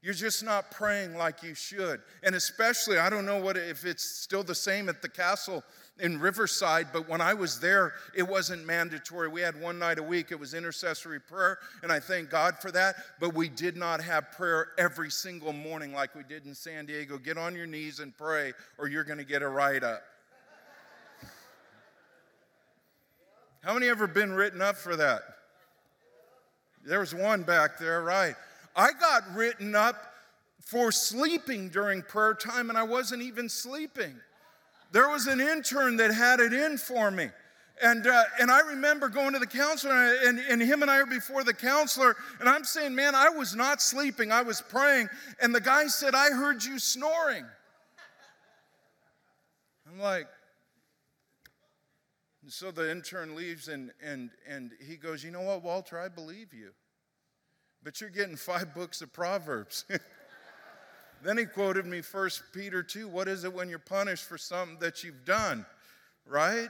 You're 0.03 0.15
just 0.15 0.45
not 0.45 0.71
praying 0.71 1.17
like 1.17 1.43
you 1.43 1.55
should. 1.55 2.01
And 2.23 2.37
especially, 2.37 2.99
I 2.99 3.11
don't 3.11 3.27
know 3.27 3.41
what 3.41 3.57
if 3.57 3.85
it's 3.85 4.05
still 4.05 4.45
the 4.45 4.55
same 4.55 4.89
at 4.89 5.03
the 5.03 5.09
castle 5.09 5.65
in 5.99 6.21
Riverside, 6.21 6.89
but 6.93 7.09
when 7.09 7.21
I 7.21 7.35
was 7.35 7.59
there, 7.59 7.95
it 8.17 8.23
wasn't 8.23 8.67
mandatory. 8.67 9.27
We 9.27 9.41
had 9.41 9.61
one 9.61 9.81
night 9.81 9.99
a 9.99 10.03
week, 10.03 10.31
it 10.31 10.39
was 10.39 10.55
intercessory 10.55 11.21
prayer, 11.21 11.59
and 11.83 11.91
I 11.91 11.99
thank 11.99 12.31
God 12.31 12.57
for 12.61 12.71
that. 12.71 12.97
But 13.19 13.35
we 13.35 13.49
did 13.49 13.77
not 13.77 14.01
have 14.01 14.31
prayer 14.31 14.69
every 14.79 15.11
single 15.11 15.53
morning 15.53 15.93
like 15.93 16.15
we 16.15 16.23
did 16.23 16.47
in 16.47 16.55
San 16.55 16.87
Diego. 16.87 17.19
Get 17.19 17.37
on 17.37 17.57
your 17.57 17.67
knees 17.67 17.99
and 17.99 18.17
pray, 18.17 18.53
or 18.79 18.87
you're 18.87 19.03
going 19.03 19.19
to 19.19 19.25
get 19.25 19.43
a 19.43 19.49
write 19.49 19.83
up. 19.83 20.05
How 23.63 23.75
many 23.75 23.89
ever 23.89 24.09
been 24.09 24.33
written 24.33 24.61
up 24.61 24.77
for 24.77 24.97
that? 24.97 25.23
There 26.85 26.99
was 26.99 27.15
one 27.15 27.43
back 27.43 27.79
there, 27.79 28.03
right. 28.03 28.35
I 28.75 28.91
got 28.93 29.23
written 29.35 29.77
up 29.77 30.15
for 30.61 30.91
sleeping 30.91 31.69
during 31.69 32.03
prayer 32.03 32.35
time, 32.35 32.71
and 32.71 32.79
I 32.79 32.83
wasn't 32.83 33.23
even 33.23 33.49
sleeping. 33.49 34.15
There 34.91 35.09
was 35.09 35.29
an 35.29 35.41
intern 35.41 35.97
that 35.99 36.13
had 36.13 36.41
it 36.41 36.53
in 36.53 36.77
for 36.77 37.11
me. 37.11 37.29
And, 37.81 38.07
uh, 38.07 38.23
and 38.41 38.51
I 38.51 38.61
remember 38.61 39.09
going 39.09 39.33
to 39.33 39.39
the 39.39 39.47
counselor, 39.47 40.17
and, 40.25 40.39
and 40.39 40.61
him 40.61 40.83
and 40.83 40.91
I 40.91 40.99
are 40.99 41.07
before 41.07 41.45
the 41.45 41.55
counselor, 41.55 42.17
and 42.41 42.49
I'm 42.49 42.65
saying, 42.65 42.95
Man, 42.95 43.15
I 43.15 43.29
was 43.29 43.55
not 43.55 43.81
sleeping, 43.81 44.33
I 44.33 44.43
was 44.43 44.61
praying. 44.61 45.09
And 45.41 45.55
the 45.55 45.61
guy 45.61 45.87
said, 45.87 46.15
I 46.15 46.31
heard 46.31 46.65
you 46.65 46.79
snoring. 46.79 47.45
I'm 49.91 50.01
like, 50.01 50.27
and 52.43 52.53
so 52.53 52.73
the 52.73 52.91
intern 52.91 53.37
leaves, 53.37 53.69
and, 53.69 53.93
and, 54.03 54.31
and 54.49 54.73
he 54.85 54.97
goes, 54.97 55.23
You 55.23 55.31
know 55.31 55.43
what, 55.43 55.63
Walter, 55.63 55.99
I 55.99 56.09
believe 56.09 56.53
you. 56.53 56.71
But 57.85 58.01
you're 58.01 58.11
getting 58.11 58.37
five 58.37 58.75
books 58.75 59.01
of 59.01 59.13
Proverbs. 59.13 59.85
then 61.25 61.39
he 61.39 61.45
quoted 61.45 61.87
me 61.87 62.01
First 62.01 62.43
Peter 62.53 62.83
2 62.83 63.07
What 63.09 63.29
is 63.29 63.45
it 63.45 63.53
when 63.53 63.69
you're 63.69 63.79
punished 63.79 64.25
for 64.25 64.39
something 64.39 64.79
that 64.81 65.05
you've 65.05 65.25
done? 65.25 65.65
Right? 66.27 66.69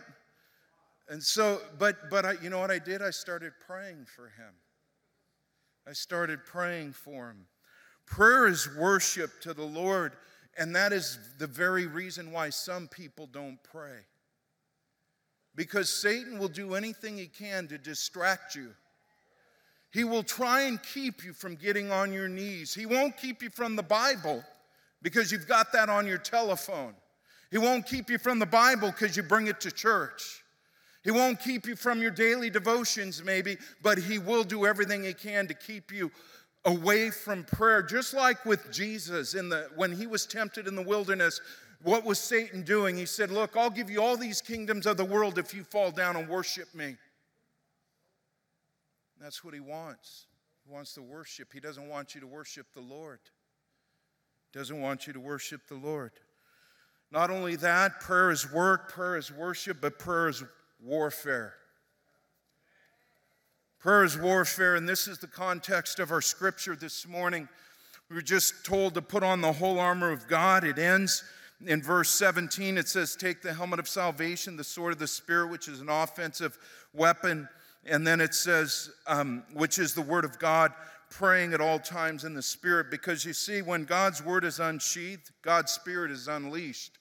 And 1.09 1.23
so, 1.23 1.61
but, 1.79 2.11
but 2.11 2.25
I, 2.25 2.35
you 2.43 2.50
know 2.50 2.61
what 2.61 2.71
I 2.71 2.79
did? 2.79 3.02
I 3.02 3.11
started 3.11 3.52
praying 3.67 4.07
for 4.14 4.26
him. 4.26 4.55
I 5.87 5.93
started 5.93 6.45
praying 6.45 6.93
for 6.93 7.31
him. 7.31 7.47
Prayer 8.07 8.47
is 8.47 8.69
worship 8.76 9.41
to 9.41 9.55
the 9.55 9.64
Lord, 9.64 10.12
and 10.57 10.76
that 10.76 10.93
is 10.93 11.19
the 11.38 11.47
very 11.47 11.87
reason 11.87 12.31
why 12.31 12.50
some 12.50 12.88
people 12.88 13.26
don't 13.26 13.59
pray. 13.62 14.00
Because 15.55 15.91
Satan 15.91 16.39
will 16.39 16.49
do 16.49 16.75
anything 16.75 17.19
he 17.19 17.27
can 17.27 17.69
to 17.69 17.79
distract 17.79 18.55
you. 18.55 18.71
He 19.93 20.05
will 20.05 20.23
try 20.23 20.63
and 20.63 20.83
keep 20.83 21.23
you 21.23 21.35
from 21.35 21.55
getting 21.55 21.93
on 21.93 22.13
your 22.13 22.29
knees. 22.29 22.73
He 22.73 22.87
won't 22.87 23.17
keep 23.19 23.43
you 23.43 23.51
from 23.51 23.77
the 23.77 23.83
Bible 23.83 24.43
because 25.03 25.31
you've 25.31 25.47
got 25.47 25.73
that 25.73 25.91
on 25.91 26.07
your 26.07 26.19
telephone. 26.19 26.95
He 27.51 27.59
won't 27.59 27.87
keep 27.87 28.09
you 28.09 28.17
from 28.17 28.39
the 28.39 28.47
Bible 28.47 28.91
because 28.91 29.17
you 29.17 29.23
bring 29.23 29.49
it 29.49 29.61
to 29.61 29.71
church. 29.71 30.43
He 31.05 31.11
won't 31.11 31.41
keep 31.41 31.67
you 31.67 31.77
from 31.77 32.01
your 32.01 32.11
daily 32.11 32.49
devotions, 32.49 33.23
maybe, 33.23 33.59
but 33.83 33.99
He 33.99 34.19
will 34.19 34.45
do 34.45 34.65
everything 34.65 35.05
He 35.05 35.13
can 35.13 35.47
to 35.49 35.55
keep 35.55 35.93
you 35.93 36.11
away 36.65 37.11
from 37.11 37.45
prayer. 37.45 37.83
Just 37.83 38.15
like 38.15 38.47
with 38.47 38.73
Jesus 38.73 39.35
in 39.35 39.49
the, 39.49 39.69
when 39.75 39.93
He 39.93 40.07
was 40.07 40.25
tempted 40.25 40.67
in 40.67 40.77
the 40.77 40.83
wilderness, 40.83 41.41
what 41.83 42.05
was 42.05 42.19
Satan 42.19 42.62
doing? 42.62 42.97
He 42.97 43.07
said, 43.07 43.31
Look, 43.31 43.57
I'll 43.57 43.71
give 43.71 43.91
you 43.91 44.03
all 44.03 44.17
these 44.17 44.41
kingdoms 44.41 44.87
of 44.87 44.97
the 44.97 45.05
world 45.05 45.39
if 45.39 45.55
you 45.55 45.65
fall 45.65 45.91
down 45.91 46.17
and 46.17 46.29
worship 46.29 46.75
me. 46.75 46.97
That's 49.21 49.45
what 49.45 49.55
he 49.55 49.61
wants. 49.61 50.27
He 50.67 50.73
wants 50.73 50.95
to 50.95 51.03
worship. 51.03 51.49
He 51.53 51.61
doesn't 51.61 51.89
want 51.89 52.15
you 52.15 52.21
to 52.21 52.27
worship 52.27 52.67
the 52.75 52.81
Lord. 52.81 53.21
Doesn't 54.53 54.81
want 54.81 55.07
you 55.07 55.12
to 55.12 55.21
worship 55.21 55.62
the 55.69 55.77
Lord. 55.77 56.12
Not 57.11 57.31
only 57.31 57.57
that, 57.57 58.01
prayer 58.01 58.31
is 58.31 58.51
work, 58.51 58.93
prayer 58.93 59.17
is 59.17 59.31
worship, 59.31 59.79
but 59.81 59.99
prayer 59.99 60.29
is 60.29 60.43
warfare. 60.83 61.55
Prayer 63.79 64.05
is 64.05 64.17
warfare, 64.17 64.77
and 64.77 64.89
this 64.89 65.09
is 65.09 65.19
the 65.19 65.27
context 65.27 65.99
of 65.99 66.11
our 66.11 66.21
scripture 66.21 66.77
this 66.77 67.07
morning. 67.07 67.49
We 68.09 68.17
were 68.17 68.23
just 68.23 68.65
told 68.65 68.95
to 68.95 69.03
put 69.03 69.23
on 69.23 69.41
the 69.41 69.53
whole 69.53 69.79
armor 69.79 70.11
of 70.11 70.29
God. 70.29 70.65
It 70.65 70.79
ends 70.79 71.25
in 71.66 71.83
verse 71.83 72.11
17, 72.11 72.78
it 72.78 72.88
says, 72.88 73.16
Take 73.16 73.42
the 73.42 73.54
helmet 73.54 73.78
of 73.78 73.88
salvation, 73.88 74.57
the 74.57 74.64
sword 74.64 74.92
of 74.92 74.99
the 74.99 75.07
Spirit, 75.07 75.50
which 75.50 75.69
is 75.69 75.81
an 75.81 75.88
offensive 75.88 76.59
weapon. 76.92 77.49
And 77.85 78.07
then 78.07 78.21
it 78.21 78.35
says, 78.35 78.90
um, 79.07 79.45
which 79.52 79.78
is 79.78 79.95
the 79.95 80.02
word 80.02 80.25
of 80.25 80.38
God, 80.38 80.73
praying 81.11 81.52
at 81.52 81.61
all 81.61 81.78
times 81.78 82.25
in 82.25 82.35
the 82.35 82.42
Spirit. 82.42 82.90
Because 82.90 83.25
you 83.25 83.33
see, 83.33 83.62
when 83.62 83.85
God's 83.85 84.23
word 84.25 84.45
is 84.45 84.61
unsheathed, 84.61 85.31
God's 85.42 85.73
Spirit 85.73 86.11
is 86.11 86.28
unleashed. 86.28 86.99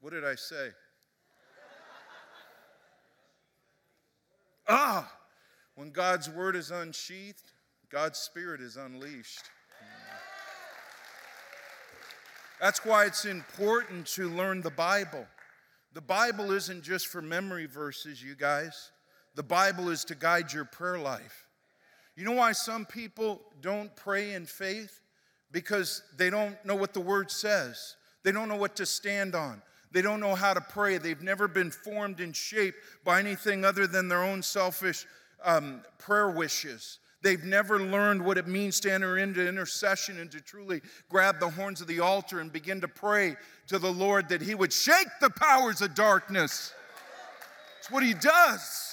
What 0.00 0.12
did 0.12 0.24
I 0.24 0.34
say? 0.34 0.70
ah, 4.68 5.12
when 5.74 5.90
God's 5.90 6.30
word 6.30 6.56
is 6.56 6.70
unsheathed, 6.70 7.49
God's 7.90 8.20
Spirit 8.20 8.60
is 8.60 8.76
unleashed. 8.76 9.42
That's 12.60 12.84
why 12.84 13.06
it's 13.06 13.24
important 13.24 14.06
to 14.08 14.28
learn 14.28 14.60
the 14.60 14.70
Bible. 14.70 15.26
The 15.92 16.00
Bible 16.00 16.52
isn't 16.52 16.84
just 16.84 17.08
for 17.08 17.20
memory 17.20 17.66
verses, 17.66 18.22
you 18.22 18.36
guys. 18.36 18.92
The 19.34 19.42
Bible 19.42 19.88
is 19.88 20.04
to 20.04 20.14
guide 20.14 20.52
your 20.52 20.66
prayer 20.66 20.98
life. 20.98 21.48
You 22.14 22.24
know 22.24 22.32
why 22.32 22.52
some 22.52 22.86
people 22.86 23.40
don't 23.60 23.94
pray 23.96 24.34
in 24.34 24.46
faith? 24.46 25.00
Because 25.50 26.04
they 26.16 26.30
don't 26.30 26.62
know 26.64 26.76
what 26.76 26.94
the 26.94 27.00
word 27.00 27.28
says, 27.28 27.96
they 28.22 28.30
don't 28.30 28.48
know 28.48 28.56
what 28.56 28.76
to 28.76 28.86
stand 28.86 29.34
on. 29.34 29.62
They 29.92 30.02
don't 30.02 30.20
know 30.20 30.36
how 30.36 30.54
to 30.54 30.60
pray. 30.60 30.98
They've 30.98 31.20
never 31.20 31.48
been 31.48 31.72
formed 31.72 32.20
and 32.20 32.36
shaped 32.36 32.78
by 33.04 33.18
anything 33.18 33.64
other 33.64 33.88
than 33.88 34.06
their 34.06 34.22
own 34.22 34.40
selfish 34.40 35.04
um, 35.42 35.80
prayer 35.98 36.30
wishes. 36.30 36.99
They've 37.22 37.44
never 37.44 37.78
learned 37.78 38.24
what 38.24 38.38
it 38.38 38.46
means 38.46 38.80
to 38.80 38.92
enter 38.92 39.18
into 39.18 39.46
intercession 39.46 40.18
and 40.18 40.30
to 40.30 40.40
truly 40.40 40.80
grab 41.08 41.38
the 41.38 41.50
horns 41.50 41.80
of 41.80 41.86
the 41.86 42.00
altar 42.00 42.40
and 42.40 42.50
begin 42.52 42.80
to 42.80 42.88
pray 42.88 43.36
to 43.66 43.78
the 43.78 43.92
Lord 43.92 44.28
that 44.30 44.40
He 44.40 44.54
would 44.54 44.72
shake 44.72 45.08
the 45.20 45.30
powers 45.30 45.82
of 45.82 45.94
darkness. 45.94 46.72
It's 47.78 47.90
what 47.90 48.02
He 48.02 48.14
does. 48.14 48.89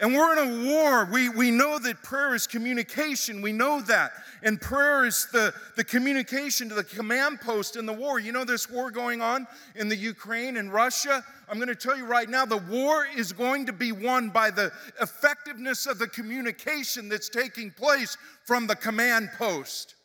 And 0.00 0.14
we're 0.14 0.32
in 0.32 0.38
a 0.38 0.72
war. 0.72 1.04
We, 1.06 1.28
we 1.28 1.50
know 1.50 1.78
that 1.80 2.02
prayer 2.02 2.34
is 2.34 2.46
communication. 2.46 3.42
We 3.42 3.52
know 3.52 3.80
that. 3.82 4.12
And 4.42 4.60
prayer 4.60 5.04
is 5.04 5.26
the, 5.32 5.52
the 5.76 5.82
communication 5.82 6.68
to 6.68 6.74
the 6.76 6.84
command 6.84 7.40
post 7.40 7.76
in 7.76 7.84
the 7.84 7.92
war. 7.92 8.20
You 8.20 8.30
know 8.30 8.44
this 8.44 8.70
war 8.70 8.92
going 8.92 9.20
on 9.20 9.46
in 9.74 9.88
the 9.88 9.96
Ukraine 9.96 10.56
and 10.56 10.72
Russia? 10.72 11.24
I'm 11.48 11.56
going 11.56 11.68
to 11.68 11.74
tell 11.74 11.96
you 11.96 12.04
right 12.04 12.28
now 12.28 12.44
the 12.44 12.58
war 12.58 13.06
is 13.16 13.32
going 13.32 13.66
to 13.66 13.72
be 13.72 13.90
won 13.90 14.30
by 14.30 14.50
the 14.50 14.70
effectiveness 15.00 15.86
of 15.86 15.98
the 15.98 16.06
communication 16.06 17.08
that's 17.08 17.28
taking 17.28 17.72
place 17.72 18.16
from 18.44 18.68
the 18.68 18.76
command 18.76 19.30
post. 19.36 19.96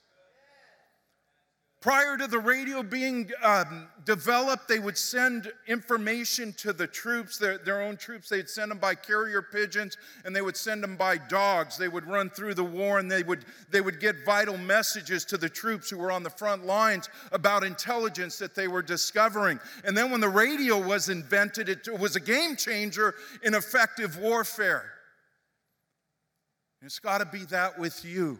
Prior 1.83 2.15
to 2.15 2.27
the 2.27 2.39
radio 2.39 2.81
being 2.81 3.29
um, 3.43 3.89
developed, 4.05 4.69
they 4.69 4.79
would 4.79 4.97
send 4.97 5.51
information 5.67 6.53
to 6.53 6.71
the 6.71 6.87
troops, 6.87 7.37
their, 7.37 7.57
their 7.57 7.81
own 7.81 7.97
troops. 7.97 8.29
They'd 8.29 8.47
send 8.47 8.71
them 8.71 8.77
by 8.77 8.95
carrier 8.95 9.41
pigeons 9.41 9.97
and 10.23 10.33
they 10.33 10.41
would 10.41 10.55
send 10.55 10.81
them 10.81 10.95
by 10.95 11.17
dogs. 11.17 11.77
They 11.77 11.89
would 11.89 12.07
run 12.07 12.29
through 12.29 12.53
the 12.53 12.63
war 12.63 12.99
and 12.99 13.11
they 13.11 13.21
would, 13.23 13.43
they 13.69 13.81
would 13.81 13.99
get 13.99 14.23
vital 14.23 14.57
messages 14.57 15.25
to 15.25 15.37
the 15.37 15.49
troops 15.49 15.89
who 15.89 15.97
were 15.97 16.09
on 16.09 16.23
the 16.23 16.29
front 16.29 16.65
lines 16.65 17.09
about 17.33 17.65
intelligence 17.65 18.37
that 18.37 18.55
they 18.55 18.69
were 18.69 18.81
discovering. 18.81 19.59
And 19.83 19.97
then 19.97 20.09
when 20.09 20.21
the 20.21 20.29
radio 20.29 20.79
was 20.79 21.09
invented, 21.09 21.67
it 21.67 21.99
was 21.99 22.15
a 22.15 22.21
game 22.21 22.55
changer 22.55 23.13
in 23.43 23.55
effective 23.55 24.17
warfare. 24.19 24.85
It's 26.81 26.99
got 26.99 27.17
to 27.17 27.25
be 27.25 27.43
that 27.47 27.77
with 27.77 28.05
you. 28.05 28.39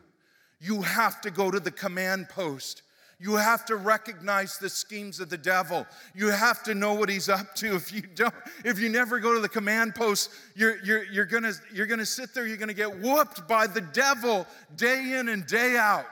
You 0.61 0.81
have 0.83 1.19
to 1.19 1.29
go 1.29 1.51
to 1.51 1.59
the 1.59 1.71
command 1.71 2.29
post. 2.29 2.83
You 3.19 3.35
have 3.35 3.65
to 3.65 3.75
recognize 3.75 4.57
the 4.57 4.69
schemes 4.69 5.19
of 5.19 5.29
the 5.29 5.37
devil. 5.37 5.87
You 6.13 6.27
have 6.27 6.63
to 6.63 6.75
know 6.75 6.93
what 6.93 7.09
he's 7.09 7.29
up 7.29 7.55
to. 7.55 7.75
If 7.75 7.93
you 7.93 8.01
don't, 8.01 8.33
if 8.65 8.79
you 8.79 8.89
never 8.89 9.19
go 9.19 9.33
to 9.33 9.39
the 9.39 9.49
command 9.49 9.95
post, 9.95 10.29
you're, 10.55 10.83
you're, 10.83 11.03
you're, 11.05 11.25
gonna, 11.25 11.53
you're 11.73 11.85
gonna 11.85 12.05
sit 12.05 12.33
there, 12.33 12.45
you're 12.45 12.57
gonna 12.57 12.73
get 12.73 12.99
whooped 12.99 13.47
by 13.47 13.67
the 13.67 13.81
devil 13.81 14.45
day 14.75 15.17
in 15.17 15.29
and 15.29 15.45
day 15.47 15.77
out. 15.77 16.05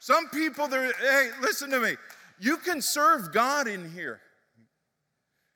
Some 0.00 0.28
people, 0.30 0.66
they're, 0.66 0.92
hey, 0.92 1.30
listen 1.40 1.70
to 1.70 1.80
me. 1.80 1.96
You 2.38 2.56
can 2.56 2.80
serve 2.80 3.32
God 3.32 3.68
in 3.68 3.90
here. 3.90 4.20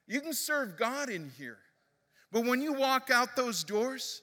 You 0.07 0.21
can 0.21 0.35
serve 0.35 0.77
God 0.77 1.09
in 1.09 1.33
here. 1.39 1.59
But 2.31 2.45
when 2.45 2.61
you 2.61 2.75
walk 2.75 3.11
out 3.11 3.37
those 3.37 3.65
doors, 3.65 4.23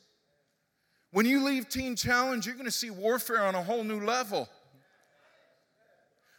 when 1.11 1.25
you 1.25 1.43
leave 1.43 1.69
Teen 1.69 1.95
Challenge, 1.95 2.45
you're 2.45 2.55
gonna 2.55 2.71
see 2.71 2.89
warfare 2.89 3.43
on 3.43 3.55
a 3.55 3.63
whole 3.63 3.83
new 3.83 3.99
level. 3.99 4.47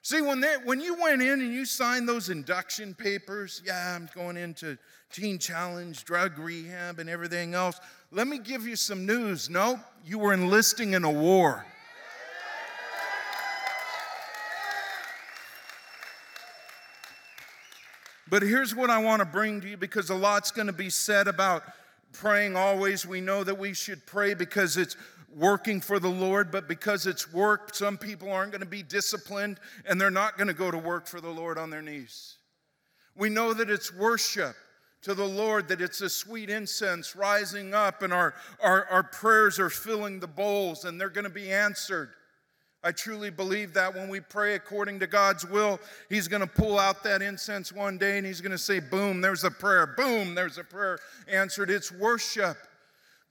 See, 0.04 0.20
when, 0.20 0.42
when 0.64 0.80
you 0.80 1.00
went 1.00 1.22
in 1.22 1.40
and 1.40 1.54
you 1.54 1.64
signed 1.64 2.08
those 2.08 2.28
induction 2.28 2.92
papers, 2.92 3.62
yeah, 3.64 3.94
I'm 3.94 4.08
going 4.16 4.36
into 4.36 4.76
Teen 5.12 5.38
Challenge, 5.38 6.04
drug 6.04 6.40
rehab, 6.40 6.98
and 6.98 7.08
everything 7.08 7.54
else, 7.54 7.78
let 8.10 8.26
me 8.26 8.38
give 8.38 8.66
you 8.66 8.74
some 8.74 9.06
news. 9.06 9.48
No, 9.48 9.78
you 10.04 10.18
were 10.18 10.32
enlisting 10.32 10.94
in 10.94 11.04
a 11.04 11.10
war. 11.10 11.64
But 18.28 18.42
here's 18.42 18.74
what 18.74 18.90
I 18.90 18.98
want 18.98 19.20
to 19.20 19.26
bring 19.26 19.60
to 19.60 19.68
you 19.68 19.76
because 19.76 20.10
a 20.10 20.16
lot's 20.16 20.50
going 20.50 20.66
to 20.66 20.72
be 20.72 20.90
said 20.90 21.28
about 21.28 21.62
praying 22.12 22.56
always. 22.56 23.06
We 23.06 23.20
know 23.20 23.44
that 23.44 23.56
we 23.56 23.72
should 23.72 24.04
pray 24.06 24.34
because 24.34 24.76
it's 24.76 24.96
working 25.36 25.80
for 25.80 25.98
the 25.98 26.08
Lord, 26.08 26.50
but 26.50 26.68
because 26.68 27.06
it's 27.06 27.32
work, 27.32 27.74
some 27.74 27.98
people 27.98 28.30
aren't 28.30 28.52
going 28.52 28.60
to 28.60 28.66
be 28.66 28.82
disciplined 28.82 29.58
and 29.86 30.00
they're 30.00 30.10
not 30.10 30.36
going 30.36 30.48
to 30.48 30.54
go 30.54 30.70
to 30.70 30.78
work 30.78 31.06
for 31.06 31.20
the 31.20 31.30
Lord 31.30 31.58
on 31.58 31.70
their 31.70 31.82
knees. 31.82 32.36
We 33.16 33.28
know 33.28 33.52
that 33.54 33.70
it's 33.70 33.94
worship 33.94 34.56
to 35.02 35.14
the 35.14 35.26
Lord, 35.26 35.68
that 35.68 35.80
it's 35.80 36.00
a 36.00 36.08
sweet 36.08 36.48
incense 36.48 37.16
rising 37.16 37.74
up, 37.74 38.02
and 38.02 38.12
our, 38.12 38.34
our, 38.60 38.86
our 38.86 39.02
prayers 39.02 39.58
are 39.58 39.70
filling 39.70 40.20
the 40.20 40.28
bowls 40.28 40.84
and 40.84 41.00
they're 41.00 41.10
going 41.10 41.24
to 41.24 41.30
be 41.30 41.52
answered. 41.52 42.10
I 42.84 42.90
truly 42.90 43.30
believe 43.30 43.74
that 43.74 43.94
when 43.94 44.08
we 44.08 44.18
pray 44.20 44.54
according 44.54 44.98
to 45.00 45.06
God's 45.06 45.46
will, 45.46 45.78
He's 46.08 46.26
going 46.26 46.40
to 46.40 46.48
pull 46.48 46.78
out 46.78 47.04
that 47.04 47.22
incense 47.22 47.72
one 47.72 47.96
day 47.96 48.18
and 48.18 48.26
He's 48.26 48.40
going 48.40 48.52
to 48.52 48.58
say, 48.58 48.80
Boom, 48.80 49.20
there's 49.20 49.44
a 49.44 49.50
prayer. 49.50 49.86
Boom, 49.86 50.34
there's 50.34 50.58
a 50.58 50.64
prayer 50.64 50.98
answered. 51.28 51.70
It's 51.70 51.92
worship. 51.92 52.56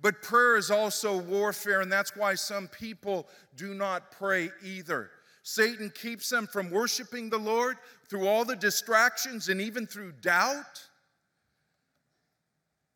But 0.02 0.22
prayer 0.22 0.58
is 0.58 0.72
also 0.72 1.18
warfare, 1.18 1.82
and 1.82 1.92
that's 1.92 2.16
why 2.16 2.36
some 2.36 2.68
people 2.68 3.28
do 3.56 3.74
not 3.74 4.12
pray 4.12 4.50
either. 4.64 5.12
Satan 5.44 5.92
keeps 5.94 6.30
them 6.30 6.48
from 6.48 6.72
worshiping 6.72 7.30
the 7.30 7.38
Lord 7.38 7.78
through 8.10 8.28
all 8.28 8.46
the 8.46 8.56
distractions 8.56 9.50
and 9.50 9.62
even 9.62 9.86
through 9.86 10.14
doubt. 10.22 10.88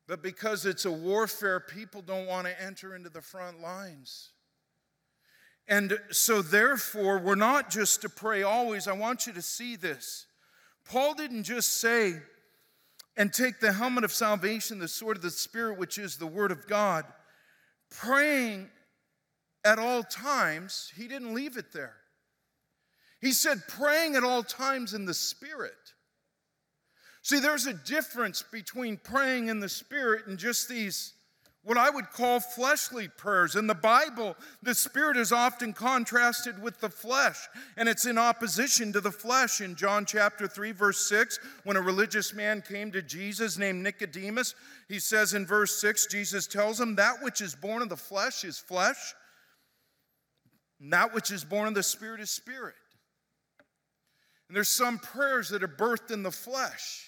But 0.07 0.21
because 0.21 0.65
it's 0.65 0.85
a 0.85 0.91
warfare, 0.91 1.59
people 1.59 2.01
don't 2.01 2.27
want 2.27 2.47
to 2.47 2.61
enter 2.61 2.95
into 2.95 3.09
the 3.09 3.21
front 3.21 3.61
lines. 3.61 4.29
And 5.67 5.97
so, 6.11 6.43
therefore, 6.43 7.17
we're 7.17 7.33
not 7.33 7.71
just 7.71 8.01
to 8.03 8.09
pray 8.09 8.43
always. 8.43 8.87
I 8.87 8.93
want 8.93 9.25
you 9.25 9.33
to 9.33 9.41
see 9.41 9.75
this. 9.75 10.27
Paul 10.87 11.15
didn't 11.15 11.43
just 11.43 11.81
say, 11.81 12.21
and 13.17 13.31
take 13.31 13.59
the 13.59 13.73
helmet 13.73 14.03
of 14.03 14.11
salvation, 14.11 14.79
the 14.79 14.87
sword 14.87 15.17
of 15.17 15.23
the 15.23 15.29
Spirit, 15.29 15.77
which 15.77 15.97
is 15.97 16.17
the 16.17 16.27
Word 16.27 16.51
of 16.51 16.67
God. 16.67 17.05
Praying 17.89 18.69
at 19.63 19.79
all 19.79 20.03
times, 20.03 20.91
he 20.95 21.07
didn't 21.07 21.33
leave 21.33 21.57
it 21.57 21.71
there. 21.73 21.95
He 23.21 23.31
said, 23.31 23.63
praying 23.67 24.15
at 24.15 24.23
all 24.23 24.43
times 24.43 24.93
in 24.93 25.05
the 25.05 25.13
Spirit. 25.13 25.73
See, 27.21 27.39
there's 27.39 27.65
a 27.65 27.73
difference 27.73 28.43
between 28.43 28.97
praying 28.97 29.47
in 29.47 29.59
the 29.59 29.69
Spirit 29.69 30.27
and 30.27 30.37
just 30.37 30.69
these 30.69 31.13
what 31.65 31.79
I 31.79 31.89
would 31.89 32.11
call 32.11 32.39
fleshly 32.39 33.07
prayers. 33.07 33.55
In 33.55 33.65
the 33.65 33.73
Bible, 33.73 34.37
the 34.61 34.75
Spirit 34.75 35.17
is 35.17 35.31
often 35.31 35.73
contrasted 35.73 36.61
with 36.61 36.79
the 36.79 36.89
flesh, 36.89 37.49
and 37.75 37.89
it's 37.89 38.05
in 38.05 38.19
opposition 38.19 38.93
to 38.93 39.01
the 39.01 39.11
flesh. 39.11 39.61
In 39.61 39.75
John 39.75 40.05
chapter 40.05 40.47
3, 40.47 40.71
verse 40.73 41.09
6, 41.09 41.39
when 41.63 41.75
a 41.75 41.81
religious 41.81 42.35
man 42.35 42.61
came 42.61 42.91
to 42.91 43.01
Jesus 43.01 43.57
named 43.57 43.81
Nicodemus, 43.81 44.53
he 44.87 44.99
says 44.99 45.33
in 45.33 45.47
verse 45.47 45.81
6, 45.81 46.05
Jesus 46.05 46.45
tells 46.45 46.79
him, 46.79 46.95
That 46.95 47.23
which 47.23 47.41
is 47.41 47.55
born 47.55 47.81
of 47.81 47.89
the 47.89 47.97
flesh 47.97 48.43
is 48.43 48.59
flesh, 48.59 49.15
and 50.79 50.93
that 50.93 51.15
which 51.15 51.31
is 51.31 51.43
born 51.43 51.67
of 51.67 51.73
the 51.73 51.83
Spirit 51.83 52.21
is 52.21 52.29
spirit. 52.29 52.75
And 54.47 54.55
there's 54.55 54.69
some 54.69 54.99
prayers 54.99 55.49
that 55.49 55.63
are 55.63 55.67
birthed 55.67 56.11
in 56.11 56.21
the 56.21 56.31
flesh. 56.31 57.07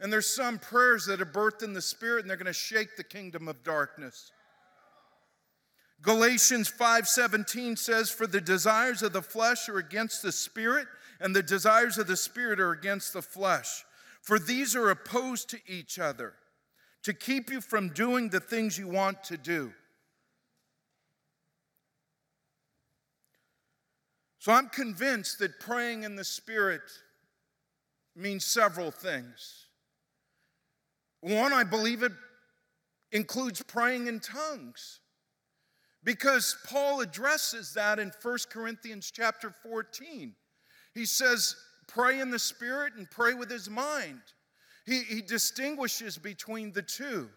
And 0.00 0.12
there's 0.12 0.34
some 0.34 0.58
prayers 0.58 1.04
that 1.06 1.20
are 1.20 1.26
birthed 1.26 1.62
in 1.62 1.74
the 1.74 1.82
spirit 1.82 2.22
and 2.22 2.30
they're 2.30 2.36
going 2.36 2.46
to 2.46 2.52
shake 2.52 2.96
the 2.96 3.04
kingdom 3.04 3.48
of 3.48 3.62
darkness. 3.62 4.32
Galatians 6.02 6.70
5:17 6.70 7.76
says 7.76 8.10
for 8.10 8.26
the 8.26 8.40
desires 8.40 9.02
of 9.02 9.12
the 9.12 9.20
flesh 9.20 9.68
are 9.68 9.76
against 9.76 10.22
the 10.22 10.32
spirit 10.32 10.88
and 11.20 11.36
the 11.36 11.42
desires 11.42 11.98
of 11.98 12.06
the 12.06 12.16
spirit 12.16 12.58
are 12.58 12.72
against 12.72 13.12
the 13.12 13.20
flesh. 13.20 13.84
For 14.22 14.38
these 14.38 14.74
are 14.74 14.90
opposed 14.90 15.50
to 15.50 15.58
each 15.66 15.98
other 15.98 16.34
to 17.02 17.12
keep 17.12 17.50
you 17.50 17.60
from 17.60 17.90
doing 17.90 18.30
the 18.30 18.40
things 18.40 18.78
you 18.78 18.88
want 18.88 19.22
to 19.24 19.36
do. 19.36 19.72
So 24.38 24.52
I'm 24.52 24.70
convinced 24.70 25.38
that 25.40 25.60
praying 25.60 26.04
in 26.04 26.16
the 26.16 26.24
spirit 26.24 26.80
means 28.16 28.46
several 28.46 28.90
things. 28.90 29.66
One, 31.20 31.52
I 31.52 31.64
believe 31.64 32.02
it 32.02 32.12
includes 33.12 33.62
praying 33.62 34.06
in 34.06 34.20
tongues 34.20 35.00
because 36.02 36.56
Paul 36.66 37.00
addresses 37.00 37.74
that 37.74 37.98
in 37.98 38.12
1 38.22 38.38
Corinthians 38.50 39.10
chapter 39.14 39.54
14. 39.62 40.34
He 40.94 41.04
says, 41.04 41.56
pray 41.88 42.20
in 42.20 42.30
the 42.30 42.38
spirit 42.38 42.94
and 42.96 43.10
pray 43.10 43.34
with 43.34 43.50
his 43.50 43.68
mind. 43.68 44.20
He, 44.86 45.02
he 45.02 45.20
distinguishes 45.20 46.16
between 46.16 46.72
the 46.72 46.82
two. 46.82 47.28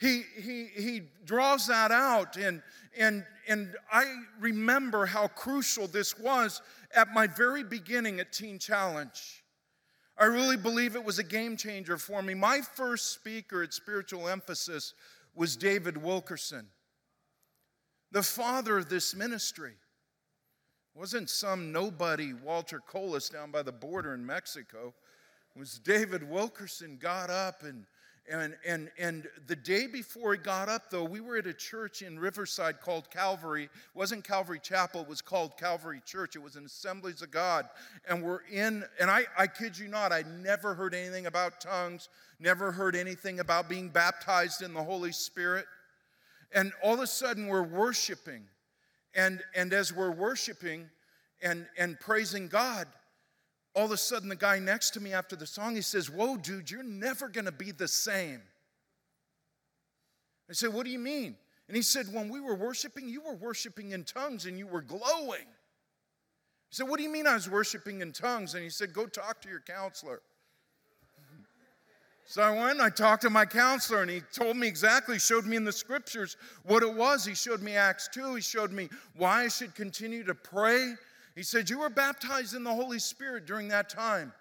He, 0.00 0.22
he, 0.36 0.66
he 0.74 1.02
draws 1.24 1.68
that 1.68 1.92
out, 1.92 2.36
and, 2.36 2.62
and, 2.98 3.24
and 3.48 3.74
I 3.92 4.04
remember 4.40 5.06
how 5.06 5.28
crucial 5.28 5.86
this 5.86 6.18
was 6.18 6.62
at 6.94 7.12
my 7.12 7.26
very 7.28 7.62
beginning 7.62 8.18
at 8.18 8.32
Teen 8.32 8.58
Challenge. 8.58 9.43
I 10.16 10.26
really 10.26 10.56
believe 10.56 10.94
it 10.94 11.04
was 11.04 11.18
a 11.18 11.24
game 11.24 11.56
changer 11.56 11.98
for 11.98 12.22
me. 12.22 12.34
My 12.34 12.60
first 12.60 13.12
speaker 13.12 13.62
at 13.62 13.74
Spiritual 13.74 14.28
Emphasis 14.28 14.94
was 15.34 15.56
David 15.56 15.96
Wilkerson, 15.96 16.68
the 18.12 18.22
father 18.22 18.78
of 18.78 18.88
this 18.88 19.14
ministry. 19.14 19.72
It 19.72 20.98
wasn't 20.98 21.28
some 21.28 21.72
nobody, 21.72 22.32
Walter 22.32 22.78
Colas, 22.78 23.28
down 23.28 23.50
by 23.50 23.62
the 23.62 23.72
border 23.72 24.14
in 24.14 24.24
Mexico. 24.24 24.94
It 25.56 25.58
was 25.58 25.80
David 25.80 26.28
Wilkerson 26.28 26.96
got 26.96 27.30
up 27.30 27.64
and 27.64 27.84
and, 28.30 28.56
and, 28.66 28.90
and 28.98 29.28
the 29.46 29.56
day 29.56 29.86
before 29.86 30.32
he 30.32 30.38
got 30.38 30.70
up, 30.70 30.90
though, 30.90 31.04
we 31.04 31.20
were 31.20 31.36
at 31.36 31.46
a 31.46 31.52
church 31.52 32.00
in 32.00 32.18
Riverside 32.18 32.80
called 32.80 33.10
Calvary. 33.10 33.64
It 33.64 33.70
wasn't 33.92 34.24
Calvary 34.24 34.60
Chapel, 34.62 35.02
it 35.02 35.08
was 35.08 35.20
called 35.20 35.58
Calvary 35.58 36.00
Church. 36.06 36.34
It 36.34 36.42
was 36.42 36.56
an 36.56 36.64
Assemblies 36.64 37.20
of 37.20 37.30
God. 37.30 37.68
And 38.08 38.22
we're 38.22 38.40
in, 38.50 38.84
and 38.98 39.10
I, 39.10 39.24
I 39.36 39.46
kid 39.46 39.78
you 39.78 39.88
not, 39.88 40.10
I 40.10 40.24
never 40.42 40.74
heard 40.74 40.94
anything 40.94 41.26
about 41.26 41.60
tongues, 41.60 42.08
never 42.40 42.72
heard 42.72 42.96
anything 42.96 43.40
about 43.40 43.68
being 43.68 43.90
baptized 43.90 44.62
in 44.62 44.72
the 44.72 44.82
Holy 44.82 45.12
Spirit. 45.12 45.66
And 46.52 46.72
all 46.82 46.94
of 46.94 47.00
a 47.00 47.06
sudden, 47.06 47.46
we're 47.46 47.62
worshiping. 47.62 48.44
And, 49.14 49.42
and 49.54 49.72
as 49.74 49.92
we're 49.92 50.10
worshiping 50.10 50.88
and, 51.42 51.66
and 51.76 52.00
praising 52.00 52.48
God, 52.48 52.86
all 53.74 53.86
of 53.86 53.90
a 53.90 53.96
sudden 53.96 54.28
the 54.28 54.36
guy 54.36 54.58
next 54.58 54.90
to 54.90 55.00
me 55.00 55.12
after 55.12 55.36
the 55.36 55.46
song 55.46 55.74
he 55.74 55.82
says 55.82 56.08
whoa 56.08 56.36
dude 56.36 56.70
you're 56.70 56.82
never 56.82 57.28
going 57.28 57.44
to 57.44 57.52
be 57.52 57.72
the 57.72 57.88
same. 57.88 58.40
I 60.48 60.52
said 60.52 60.72
what 60.72 60.84
do 60.84 60.90
you 60.90 60.98
mean? 60.98 61.36
And 61.68 61.76
he 61.76 61.82
said 61.82 62.06
when 62.12 62.28
we 62.28 62.40
were 62.40 62.54
worshiping 62.54 63.08
you 63.08 63.22
were 63.22 63.34
worshiping 63.34 63.92
in 63.92 64.04
tongues 64.04 64.46
and 64.46 64.58
you 64.58 64.66
were 64.66 64.82
glowing. 64.82 65.46
He 66.68 66.76
said 66.76 66.88
what 66.88 66.98
do 66.98 67.02
you 67.02 67.10
mean 67.10 67.26
i 67.26 67.34
was 67.34 67.50
worshiping 67.50 68.00
in 68.00 68.12
tongues? 68.12 68.54
And 68.54 68.62
he 68.62 68.70
said 68.70 68.92
go 68.92 69.06
talk 69.06 69.40
to 69.42 69.48
your 69.48 69.60
counselor. 69.60 70.20
So 72.26 72.42
I 72.42 72.50
went 72.50 72.72
and 72.72 72.82
I 72.82 72.88
talked 72.88 73.22
to 73.22 73.30
my 73.30 73.44
counselor, 73.44 74.00
and 74.00 74.10
he 74.10 74.22
told 74.32 74.56
me 74.56 74.66
exactly, 74.66 75.18
showed 75.18 75.44
me 75.44 75.56
in 75.56 75.64
the 75.64 75.72
scriptures 75.72 76.36
what 76.64 76.82
it 76.82 76.92
was. 76.92 77.24
He 77.24 77.34
showed 77.34 77.60
me 77.60 77.76
Acts 77.76 78.08
2. 78.12 78.36
He 78.36 78.40
showed 78.40 78.72
me 78.72 78.88
why 79.14 79.44
I 79.44 79.48
should 79.48 79.74
continue 79.74 80.24
to 80.24 80.34
pray 80.34 80.94
he 81.34 81.42
said, 81.42 81.68
You 81.68 81.80
were 81.80 81.90
baptized 81.90 82.54
in 82.54 82.64
the 82.64 82.74
Holy 82.74 82.98
Spirit 82.98 83.46
during 83.46 83.68
that 83.68 83.88
time. 83.88 84.32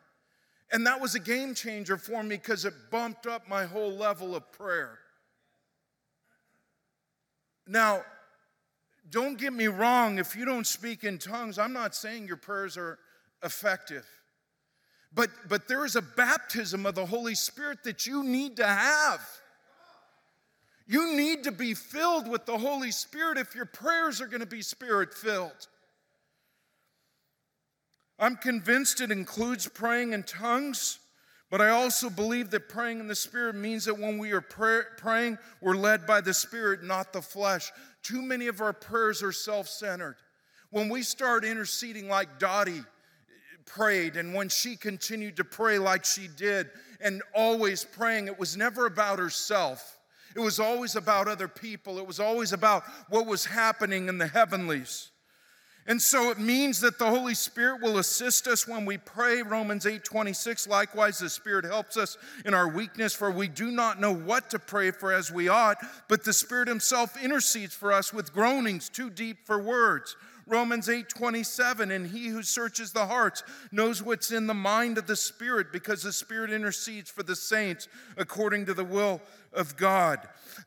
And 0.71 0.88
that 0.88 0.99
was 0.99 1.15
a 1.15 1.19
game 1.19 1.53
changer 1.53 1.97
for 1.97 2.23
me 2.23 2.38
because 2.38 2.65
it 2.65 2.73
bumped 2.89 3.27
up 3.27 3.47
my 3.47 3.65
whole 3.65 3.91
level 3.91 4.36
of 4.36 4.51
prayer. 4.51 4.97
Now, 7.67 8.01
don't 9.10 9.38
get 9.38 9.53
me 9.53 9.67
wrong, 9.67 10.17
if 10.17 10.36
you 10.36 10.45
don't 10.45 10.65
speak 10.65 11.03
in 11.03 11.19
tongues, 11.19 11.60
I'm 11.60 11.73
not 11.73 11.93
saying 11.93 12.27
your 12.27 12.38
prayers 12.38 12.77
are 12.77 12.97
effective. 13.43 14.06
But, 15.13 15.29
but 15.47 15.67
there 15.67 15.86
is 15.86 15.95
a 15.95 16.01
baptism 16.01 16.86
of 16.86 16.95
the 16.95 17.06
Holy 17.06 17.36
Spirit 17.36 17.84
that 17.84 18.08
you 18.08 18.23
need 18.23 18.58
to 18.58 18.65
have. 18.65 19.21
You 20.88 21.15
need 21.15 21.43
to 21.43 21.51
be 21.51 21.73
filled 21.73 22.27
with 22.27 22.45
the 22.45 22.58
Holy 22.58 22.91
Spirit 22.91 23.38
if 23.38 23.53
your 23.53 23.65
prayers 23.65 24.19
are 24.21 24.27
going 24.27 24.41
to 24.41 24.45
be 24.47 24.62
spirit 24.62 25.13
filled. 25.13 25.67
I'm 28.23 28.38
convinced 28.38 29.01
it 29.01 29.12
includes 29.12 29.67
praying 29.67 30.13
in 30.13 30.23
tongues, 30.23 30.99
but 31.51 31.59
I 31.59 31.71
also 31.71 32.09
believe 32.09 32.51
that 32.51 32.69
praying 32.69 33.01
in 33.01 33.09
the 33.09 33.15
Spirit 33.15 33.53
means 33.53 33.83
that 33.83 33.99
when 33.99 34.17
we 34.17 34.31
are 34.31 34.39
pray- 34.39 34.86
praying, 34.95 35.39
we're 35.59 35.75
led 35.75 36.07
by 36.07 36.21
the 36.21 36.33
Spirit, 36.33 36.83
not 36.83 37.12
the 37.12 37.21
flesh. 37.21 37.69
Too 38.01 38.21
many 38.21 38.47
of 38.47 38.62
our 38.62 38.71
prayers 38.71 39.21
are 39.21 39.33
self 39.33 39.67
centered. 39.67 40.15
When 40.69 40.88
we 40.88 41.01
start 41.01 41.43
interceding 41.43 42.07
like 42.07 42.39
Dottie 42.39 42.86
prayed, 43.65 44.15
and 44.15 44.33
when 44.33 44.47
she 44.47 44.77
continued 44.77 45.36
to 45.36 45.43
pray 45.43 45.77
like 45.77 46.05
she 46.05 46.29
did, 46.29 46.69
and 47.01 47.21
always 47.36 47.83
praying, 47.83 48.27
it 48.27 48.39
was 48.39 48.55
never 48.55 48.86
about 48.86 49.19
herself. 49.19 49.99
It 50.33 50.39
was 50.39 50.62
always 50.62 50.95
about 50.95 51.27
other 51.27 51.49
people. 51.49 51.99
It 51.99 52.07
was 52.07 52.21
always 52.21 52.53
about 52.53 52.83
what 53.09 53.25
was 53.25 53.43
happening 53.43 54.07
in 54.07 54.17
the 54.17 54.27
heavenlies. 54.27 55.09
And 55.86 56.02
so 56.02 56.32
it 56.32 56.39
means 56.39 56.80
that 56.80 56.98
the 56.98 57.10
Holy 57.10 57.34
Spirit 57.34 57.82
will 57.82 57.98
assist 57.98 58.48
us 58.48 58.67
when 58.67 58.86
we 58.86 58.98
pray. 58.98 59.41
Romans 59.41 59.86
8 59.86 60.04
26, 60.04 60.67
likewise, 60.67 61.19
the 61.19 61.30
Spirit 61.30 61.65
helps 61.65 61.98
us 61.98 62.17
in 62.46 62.54
our 62.54 62.69
weakness, 62.69 63.13
for 63.13 63.30
we 63.30 63.50
do 63.50 63.69
not 63.69 64.00
know 64.00 64.13
what 64.13 64.50
to 64.52 64.60
pray 64.60 64.91
for 64.91 65.12
as 65.12 65.32
we 65.32 65.50
ought, 65.50 65.78
but 66.08 66.24
the 66.24 66.32
Spirit 66.32 66.69
Himself 66.69 67.22
intercedes 67.22 67.76
for 67.76 67.91
us 67.91 68.13
with 68.13 68.34
groanings 68.34 68.88
too 68.88 69.10
deep 69.10 69.46
for 69.46 69.60
words. 69.60 70.15
Romans 70.48 70.89
8 70.89 71.10
27, 71.10 71.91
and 71.91 72.08
he 72.08 72.28
who 72.28 72.43
searches 72.43 72.91
the 72.91 73.06
hearts 73.06 73.43
knows 73.72 74.02
what's 74.02 74.32
in 74.32 74.48
the 74.48 74.54
mind 74.54 74.98
of 74.98 75.08
the 75.08 75.15
Spirit 75.15 75.72
because 75.72 76.04
the 76.04 76.13
Spirit 76.13 76.52
intercedes 76.52 77.10
for 77.10 77.24
the 77.24 77.36
saints 77.36 77.88
according 78.17 78.65
to 78.65 78.74
the 78.74 78.84
will 78.84 79.22
of 79.52 79.76
God. 79.76 80.19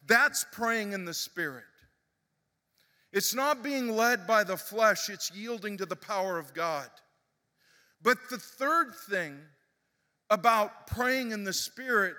That's 0.06 0.44
praying 0.52 0.92
in 0.92 1.04
the 1.04 1.14
Spirit. 1.14 1.64
It's 3.12 3.34
not 3.34 3.62
being 3.62 3.96
led 3.96 4.26
by 4.26 4.44
the 4.44 4.56
flesh, 4.56 5.08
it's 5.08 5.30
yielding 5.34 5.76
to 5.78 5.86
the 5.86 5.96
power 5.96 6.38
of 6.38 6.52
God. 6.54 6.88
But 8.02 8.18
the 8.30 8.38
third 8.38 8.94
thing 9.08 9.38
about 10.30 10.86
praying 10.86 11.32
in 11.32 11.44
the 11.44 11.52
Spirit, 11.52 12.14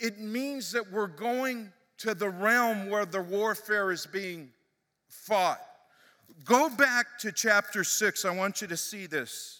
it 0.00 0.18
means 0.18 0.72
that 0.72 0.90
we're 0.90 1.06
going 1.06 1.72
to 1.98 2.14
the 2.14 2.30
realm 2.30 2.90
where 2.90 3.06
the 3.06 3.22
warfare 3.22 3.90
is 3.90 4.06
being 4.06 4.50
fought. 5.08 5.60
Go 6.44 6.68
back 6.70 7.18
to 7.20 7.32
chapter 7.32 7.84
6. 7.84 8.24
I 8.24 8.30
want 8.30 8.60
you 8.62 8.68
to 8.68 8.76
see 8.76 9.06
this. 9.06 9.57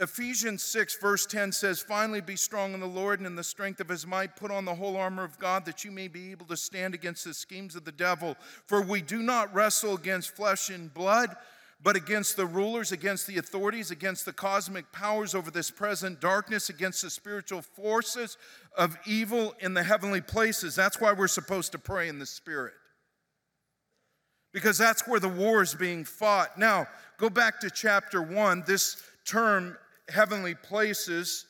Ephesians 0.00 0.62
6, 0.62 0.96
verse 0.98 1.26
10 1.26 1.50
says, 1.50 1.80
Finally, 1.80 2.20
be 2.20 2.36
strong 2.36 2.72
in 2.72 2.78
the 2.78 2.86
Lord 2.86 3.18
and 3.18 3.26
in 3.26 3.34
the 3.34 3.42
strength 3.42 3.80
of 3.80 3.88
his 3.88 4.06
might. 4.06 4.36
Put 4.36 4.52
on 4.52 4.64
the 4.64 4.74
whole 4.74 4.96
armor 4.96 5.24
of 5.24 5.38
God 5.40 5.64
that 5.64 5.84
you 5.84 5.90
may 5.90 6.06
be 6.06 6.30
able 6.30 6.46
to 6.46 6.56
stand 6.56 6.94
against 6.94 7.24
the 7.24 7.34
schemes 7.34 7.74
of 7.74 7.84
the 7.84 7.90
devil. 7.90 8.36
For 8.66 8.80
we 8.80 9.02
do 9.02 9.22
not 9.22 9.52
wrestle 9.52 9.94
against 9.94 10.36
flesh 10.36 10.70
and 10.70 10.94
blood, 10.94 11.34
but 11.82 11.96
against 11.96 12.36
the 12.36 12.46
rulers, 12.46 12.92
against 12.92 13.26
the 13.26 13.38
authorities, 13.38 13.90
against 13.90 14.24
the 14.24 14.32
cosmic 14.32 14.92
powers 14.92 15.34
over 15.34 15.50
this 15.50 15.70
present 15.70 16.20
darkness, 16.20 16.68
against 16.68 17.02
the 17.02 17.10
spiritual 17.10 17.62
forces 17.62 18.36
of 18.76 18.96
evil 19.04 19.52
in 19.58 19.74
the 19.74 19.82
heavenly 19.82 20.20
places. 20.20 20.76
That's 20.76 21.00
why 21.00 21.12
we're 21.12 21.26
supposed 21.26 21.72
to 21.72 21.78
pray 21.78 22.08
in 22.08 22.20
the 22.20 22.26
Spirit. 22.26 22.74
Because 24.52 24.78
that's 24.78 25.08
where 25.08 25.20
the 25.20 25.28
war 25.28 25.60
is 25.60 25.74
being 25.74 26.04
fought. 26.04 26.56
Now, 26.56 26.86
go 27.18 27.28
back 27.28 27.58
to 27.60 27.70
chapter 27.70 28.22
1. 28.22 28.62
This 28.64 29.02
term 29.24 29.76
heavenly 30.08 30.54
places, 30.54 31.46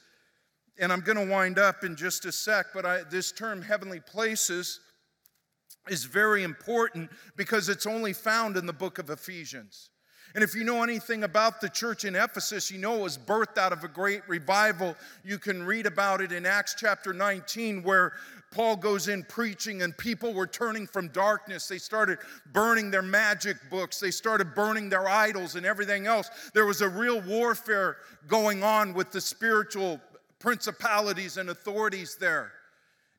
and 0.79 0.93
I'm 0.93 1.01
going 1.01 1.19
to 1.19 1.33
wind 1.33 1.59
up 1.59 1.85
in 1.85 1.97
just 1.97 2.25
a 2.25 2.33
sec, 2.33 2.67
but 2.75 2.87
I, 2.87 3.03
this 3.11 3.33
term 3.33 3.63
heavenly 3.63 4.01
places 4.01 4.81
is 5.89 6.05
very 6.05 6.43
important 6.43 7.11
because 7.37 7.69
it's 7.69 7.87
only 7.87 8.13
found 8.13 8.57
in 8.57 8.67
the 8.67 8.73
book 8.73 8.99
of 8.99 9.11
Ephesians. 9.11 9.91
And 10.35 10.45
if 10.45 10.55
you 10.55 10.63
know 10.63 10.83
anything 10.83 11.25
about 11.25 11.61
the 11.61 11.71
church 11.71 12.05
in 12.05 12.15
Ephesus, 12.15 12.71
you 12.71 12.79
know 12.79 12.97
it 12.97 13.03
was 13.03 13.17
birthed 13.17 13.57
out 13.57 13.73
of 13.73 13.83
a 13.83 13.89
great 13.89 14.21
revival. 14.29 14.95
You 15.25 15.39
can 15.39 15.63
read 15.63 15.87
about 15.87 16.21
it 16.21 16.33
in 16.33 16.45
Acts 16.45 16.75
chapter 16.79 17.15
19, 17.15 17.83
where 17.83 18.13
Paul 18.51 18.77
goes 18.77 19.09
in 19.09 19.25
preaching, 19.25 19.83
and 19.83 19.97
people 19.97 20.33
were 20.33 20.47
turning 20.47 20.87
from 20.87 21.09
darkness. 21.09 21.69
They 21.69 21.79
started 21.79 22.19
burning 22.53 22.91
their 22.91 23.03
magic 23.03 23.57
books, 23.71 24.01
they 24.01 24.11
started 24.11 24.55
burning 24.55 24.89
their 24.89 25.09
idols 25.09 25.55
and 25.55 25.67
everything 25.67 26.07
else. 26.07 26.31
There 26.55 26.67
was 26.67 26.81
a 26.81 26.89
real 26.89 27.21
warfare 27.21 27.99
going 28.27 28.63
on 28.63 28.95
with 28.95 29.13
the 29.13 29.21
spiritual 29.21 30.01
principalities 30.39 31.37
and 31.37 31.51
authorities 31.51 32.17
there. 32.17 32.53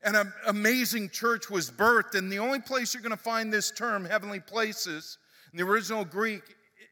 And 0.03 0.15
an 0.15 0.33
amazing 0.47 1.09
church 1.09 1.49
was 1.49 1.69
birthed. 1.69 2.15
And 2.15 2.31
the 2.31 2.39
only 2.39 2.59
place 2.59 2.93
you're 2.93 3.03
going 3.03 3.11
to 3.11 3.17
find 3.17 3.51
this 3.51 3.69
term, 3.71 4.05
heavenly 4.05 4.39
places, 4.39 5.17
in 5.51 5.57
the 5.57 5.65
original 5.65 6.05
Greek 6.05 6.43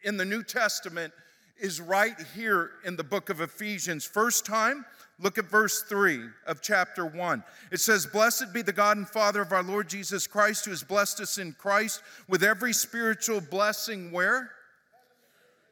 in 0.04 0.17
the 0.17 0.26
New 0.26 0.43
Testament, 0.43 1.13
is 1.60 1.82
right 1.82 2.15
here 2.36 2.71
in 2.86 2.95
the 2.95 3.04
book 3.04 3.30
of 3.30 3.41
Ephesians. 3.41 4.04
First 4.04 4.45
time, 4.45 4.86
Look 5.19 5.39
at 5.39 5.45
verse 5.45 5.82
3 5.82 6.21
of 6.45 6.62
chapter 6.62 7.06
1. 7.06 7.43
It 7.71 7.80
says, 7.80 8.06
Blessed 8.06 8.53
be 8.53 8.62
the 8.62 8.73
God 8.73 8.97
and 8.97 9.08
Father 9.08 9.41
of 9.41 9.51
our 9.51 9.63
Lord 9.63 9.89
Jesus 9.89 10.27
Christ, 10.27 10.65
who 10.65 10.71
has 10.71 10.84
blessed 10.84 11.21
us 11.21 11.39
in 11.39 11.53
Christ 11.53 12.03
with 12.27 12.43
every 12.43 12.71
spiritual 12.71 13.41
blessing. 13.41 14.12
Where? 14.12 14.51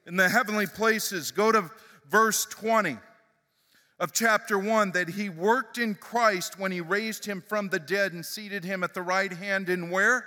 In 0.07 0.15
the 0.15 0.29
heavenly 0.29 0.65
places. 0.65 1.29
Go 1.29 1.51
to 1.51 1.69
verse 2.09 2.45
20 2.45 2.97
of 3.99 4.13
chapter 4.13 4.57
1 4.57 4.91
that 4.91 5.09
he 5.09 5.29
worked 5.29 5.77
in 5.77 5.93
Christ 5.93 6.59
when 6.59 6.71
he 6.71 6.81
raised 6.81 7.25
him 7.25 7.43
from 7.47 7.69
the 7.69 7.79
dead 7.79 8.13
and 8.13 8.25
seated 8.25 8.63
him 8.63 8.83
at 8.83 8.95
the 8.95 9.01
right 9.03 9.31
hand 9.31 9.69
in 9.69 9.91
where? 9.91 10.25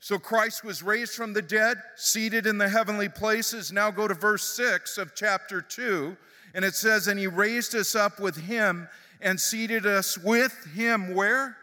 So 0.00 0.18
Christ 0.18 0.64
was 0.64 0.82
raised 0.82 1.12
from 1.12 1.34
the 1.34 1.42
dead, 1.42 1.76
seated 1.94 2.46
in 2.46 2.58
the 2.58 2.68
heavenly 2.68 3.08
places. 3.08 3.70
Now 3.70 3.90
go 3.90 4.08
to 4.08 4.14
verse 4.14 4.44
6 4.56 4.98
of 4.98 5.14
chapter 5.14 5.60
2 5.60 6.16
and 6.54 6.64
it 6.64 6.74
says, 6.74 7.06
And 7.06 7.18
he 7.18 7.26
raised 7.26 7.74
us 7.74 7.94
up 7.94 8.20
with 8.20 8.36
him 8.36 8.88
and 9.20 9.38
seated 9.38 9.86
us 9.86 10.16
with 10.18 10.66
him 10.74 11.14
where? 11.14 11.56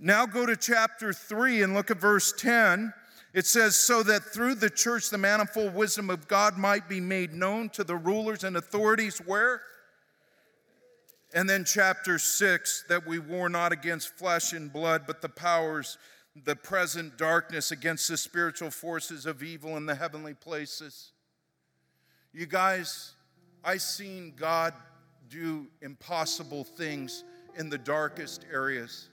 Now 0.00 0.26
go 0.26 0.46
to 0.46 0.56
chapter 0.56 1.12
3 1.12 1.62
and 1.62 1.74
look 1.74 1.90
at 1.90 1.98
verse 1.98 2.32
10. 2.38 2.92
It 3.34 3.46
says, 3.46 3.76
So 3.76 4.02
that 4.04 4.22
through 4.24 4.56
the 4.56 4.70
church 4.70 5.10
the 5.10 5.18
manifold 5.18 5.74
wisdom 5.74 6.10
of 6.10 6.28
God 6.28 6.56
might 6.56 6.88
be 6.88 7.00
made 7.00 7.32
known 7.32 7.68
to 7.70 7.84
the 7.84 7.96
rulers 7.96 8.44
and 8.44 8.56
authorities 8.56 9.18
where? 9.18 9.62
And 11.34 11.48
then 11.48 11.64
chapter 11.64 12.18
6 12.18 12.84
that 12.88 13.06
we 13.06 13.18
war 13.18 13.48
not 13.48 13.72
against 13.72 14.16
flesh 14.16 14.52
and 14.52 14.72
blood, 14.72 15.04
but 15.06 15.20
the 15.20 15.28
powers, 15.28 15.98
the 16.44 16.56
present 16.56 17.18
darkness, 17.18 17.70
against 17.70 18.08
the 18.08 18.16
spiritual 18.16 18.70
forces 18.70 19.26
of 19.26 19.42
evil 19.42 19.76
in 19.76 19.84
the 19.84 19.94
heavenly 19.94 20.34
places. 20.34 21.12
You 22.32 22.46
guys, 22.46 23.14
I've 23.68 23.82
seen 23.82 24.32
God 24.34 24.72
do 25.28 25.66
impossible 25.82 26.64
things 26.64 27.22
in 27.54 27.68
the 27.68 27.76
darkest 27.76 28.46
areas. 28.50 29.10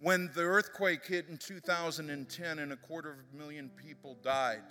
When 0.00 0.28
the 0.34 0.40
earthquake 0.40 1.06
hit 1.06 1.28
in 1.28 1.36
2010 1.36 2.58
and 2.58 2.72
a 2.72 2.76
quarter 2.76 3.12
of 3.12 3.18
a 3.32 3.36
million 3.36 3.70
people 3.76 4.16
died, 4.24 4.64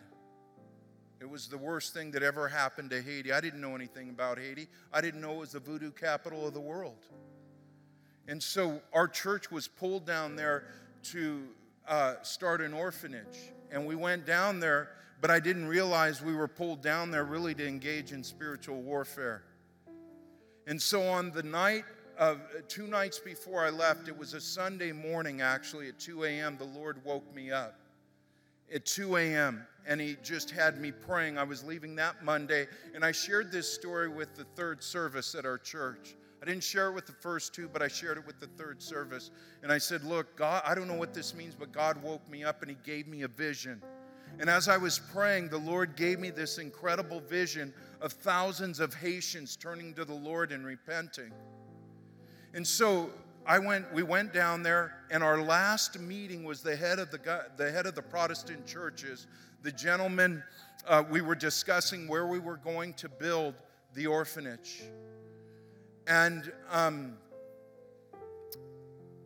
it 1.22 1.30
was 1.30 1.48
the 1.48 1.58
worst 1.58 1.94
thing 1.94 2.12
that 2.12 2.24
ever 2.24 2.50
happened 2.50 2.90
to 2.90 3.02
Haiti. 3.02 3.32
I 3.32 3.40
didn't 3.40 3.62
know 3.62 3.74
anything 3.74 4.10
about 4.10 4.38
Haiti. 4.38 4.68
I 4.92 5.00
didn't 5.00 5.22
know 5.22 5.36
it 5.36 5.40
was 5.40 5.52
the 5.54 5.62
voodoo 5.62 5.92
capital 5.92 6.46
of 6.46 6.54
the 6.54 6.60
world. 6.60 7.06
And 8.28 8.44
so 8.44 8.82
our 8.92 9.08
church 9.08 9.50
was 9.50 9.70
pulled 9.70 10.06
down 10.06 10.36
there 10.36 10.66
to 11.04 11.44
uh, 11.88 12.16
start 12.22 12.60
an 12.60 12.74
orphanage. 12.74 13.54
And 13.72 13.88
we 13.88 13.96
went 13.96 14.26
down 14.26 14.60
there 14.60 14.90
but 15.24 15.32
I 15.32 15.40
didn't 15.40 15.68
realize 15.68 16.22
we 16.22 16.36
were 16.36 16.50
pulled 16.50 16.82
down 16.82 17.10
there 17.10 17.24
really 17.24 17.56
to 17.56 17.66
engage 17.66 18.12
in 18.12 18.26
spiritual 18.26 18.82
warfare. 18.82 19.42
And 20.68 20.82
so 20.82 21.02
on 21.02 21.32
the 21.32 21.44
night 21.44 21.86
of 22.18 22.42
two 22.68 22.88
nights 22.88 23.20
before 23.20 23.64
I 23.64 23.70
left, 23.70 24.10
it 24.10 24.18
was 24.18 24.34
a 24.34 24.42
Sunday 24.42 24.92
morning 24.92 25.40
actually 25.40 25.88
at 25.88 25.98
2 25.98 26.26
a.m., 26.26 26.58
the 26.58 26.66
Lord 26.66 27.02
woke 27.06 27.34
me 27.34 27.52
up 27.52 27.80
at 28.76 28.86
2 28.86 29.16
a.m. 29.16 29.66
and 29.88 30.02
He 30.02 30.18
just 30.24 30.52
had 30.52 30.82
me 30.82 30.92
praying. 30.92 31.38
I 31.38 31.44
was 31.44 31.64
leaving 31.64 31.96
that 31.96 32.22
Monday, 32.22 32.68
and 32.94 33.06
I 33.06 33.14
shared 33.14 33.50
this 33.50 33.74
story 33.74 34.10
with 34.10 34.36
the 34.36 34.44
third 34.58 34.84
service 34.84 35.36
at 35.36 35.46
our 35.46 35.58
church. 35.58 36.18
I 36.42 36.46
didn't 36.46 36.66
share 36.66 36.90
it 36.90 36.96
with 36.96 37.06
the 37.06 37.14
first 37.14 37.56
two, 37.56 37.70
but 37.72 37.82
I 37.82 37.88
shared 37.88 38.18
it 38.18 38.28
with 38.28 38.42
the 38.42 38.48
third 38.58 38.82
service. 38.82 39.32
And 39.62 39.72
I 39.72 39.78
said, 39.78 40.04
Look, 40.04 40.36
God, 40.36 40.64
I 40.66 40.76
don't 40.76 40.90
know 40.90 40.98
what 40.98 41.14
this 41.14 41.34
means, 41.34 41.56
but 41.56 41.72
God 41.72 42.04
woke 42.04 42.30
me 42.30 42.44
up 42.44 42.62
and 42.62 42.70
He 42.70 42.76
gave 42.84 43.08
me 43.08 43.22
a 43.22 43.30
vision. 43.30 43.82
And 44.40 44.50
as 44.50 44.68
I 44.68 44.78
was 44.78 45.00
praying, 45.00 45.50
the 45.50 45.58
Lord 45.58 45.96
gave 45.96 46.20
me 46.20 46.30
this 46.30 46.58
incredible 46.58 47.20
vision 47.20 47.74
of 48.02 48.14
thousands 48.14 48.80
of 48.80 48.94
Haitians 48.94 49.56
turning 49.56 49.94
to 49.94 50.06
the 50.06 50.14
Lord 50.14 50.52
and 50.52 50.66
repenting. 50.66 51.32
And 52.54 52.68
so 52.68 53.10
I 53.46 53.60
went, 53.60 53.92
we 53.94 54.04
went 54.04 54.34
down 54.34 54.64
there, 54.64 54.96
and 55.12 55.24
our 55.24 55.42
last 55.42 56.00
meeting 56.00 56.44
was 56.44 56.62
the 56.62 56.76
head 56.76 57.00
of 57.00 57.12
the, 57.12 57.46
the 57.58 57.72
head 57.72 57.86
of 57.86 57.96
the 57.96 58.02
Protestant 58.02 58.66
churches. 58.66 59.28
The 59.62 59.72
gentleman, 59.72 60.44
uh, 60.88 61.04
we 61.10 61.22
were 61.22 61.36
discussing 61.36 62.08
where 62.08 62.28
we 62.28 62.40
were 62.40 62.58
going 62.58 62.94
to 62.96 63.10
build 63.10 63.56
the 63.94 64.08
orphanage. 64.08 64.84
And 66.08 66.52
um, 66.70 67.18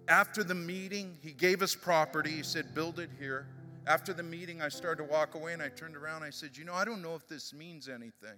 after 0.08 0.44
the 0.44 0.56
meeting, 0.56 1.18
he 1.22 1.32
gave 1.32 1.62
us 1.62 1.76
property. 1.76 2.32
He 2.32 2.44
said, 2.44 2.74
Build 2.74 3.00
it 3.00 3.10
here. 3.20 3.48
After 3.88 4.12
the 4.12 4.24
meeting, 4.24 4.62
I 4.62 4.68
started 4.68 5.02
to 5.02 5.10
walk 5.10 5.36
away 5.36 5.54
and 5.54 5.62
I 5.62 5.70
turned 5.70 5.96
around 5.96 6.22
I 6.22 6.30
said, 6.30 6.58
You 6.58 6.66
know, 6.66 6.74
I 6.74 6.84
don't 6.84 7.02
know 7.02 7.16
if 7.16 7.26
this 7.26 7.54
means 7.54 7.88
anything. 7.88 8.38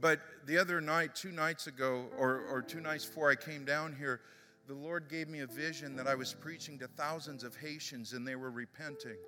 But 0.00 0.20
the 0.46 0.58
other 0.58 0.80
night, 0.80 1.14
two 1.14 1.30
nights 1.30 1.68
ago, 1.68 2.06
or, 2.18 2.40
or 2.50 2.60
two 2.60 2.80
nights 2.80 3.04
before 3.04 3.30
I 3.30 3.36
came 3.36 3.64
down 3.64 3.94
here, 3.96 4.22
the 4.66 4.74
Lord 4.74 5.08
gave 5.08 5.28
me 5.28 5.40
a 5.40 5.46
vision 5.46 5.94
that 5.94 6.08
I 6.08 6.16
was 6.16 6.34
preaching 6.34 6.76
to 6.80 6.88
thousands 6.88 7.44
of 7.44 7.54
Haitians 7.54 8.12
and 8.12 8.26
they 8.26 8.34
were 8.34 8.50
repenting. 8.50 9.18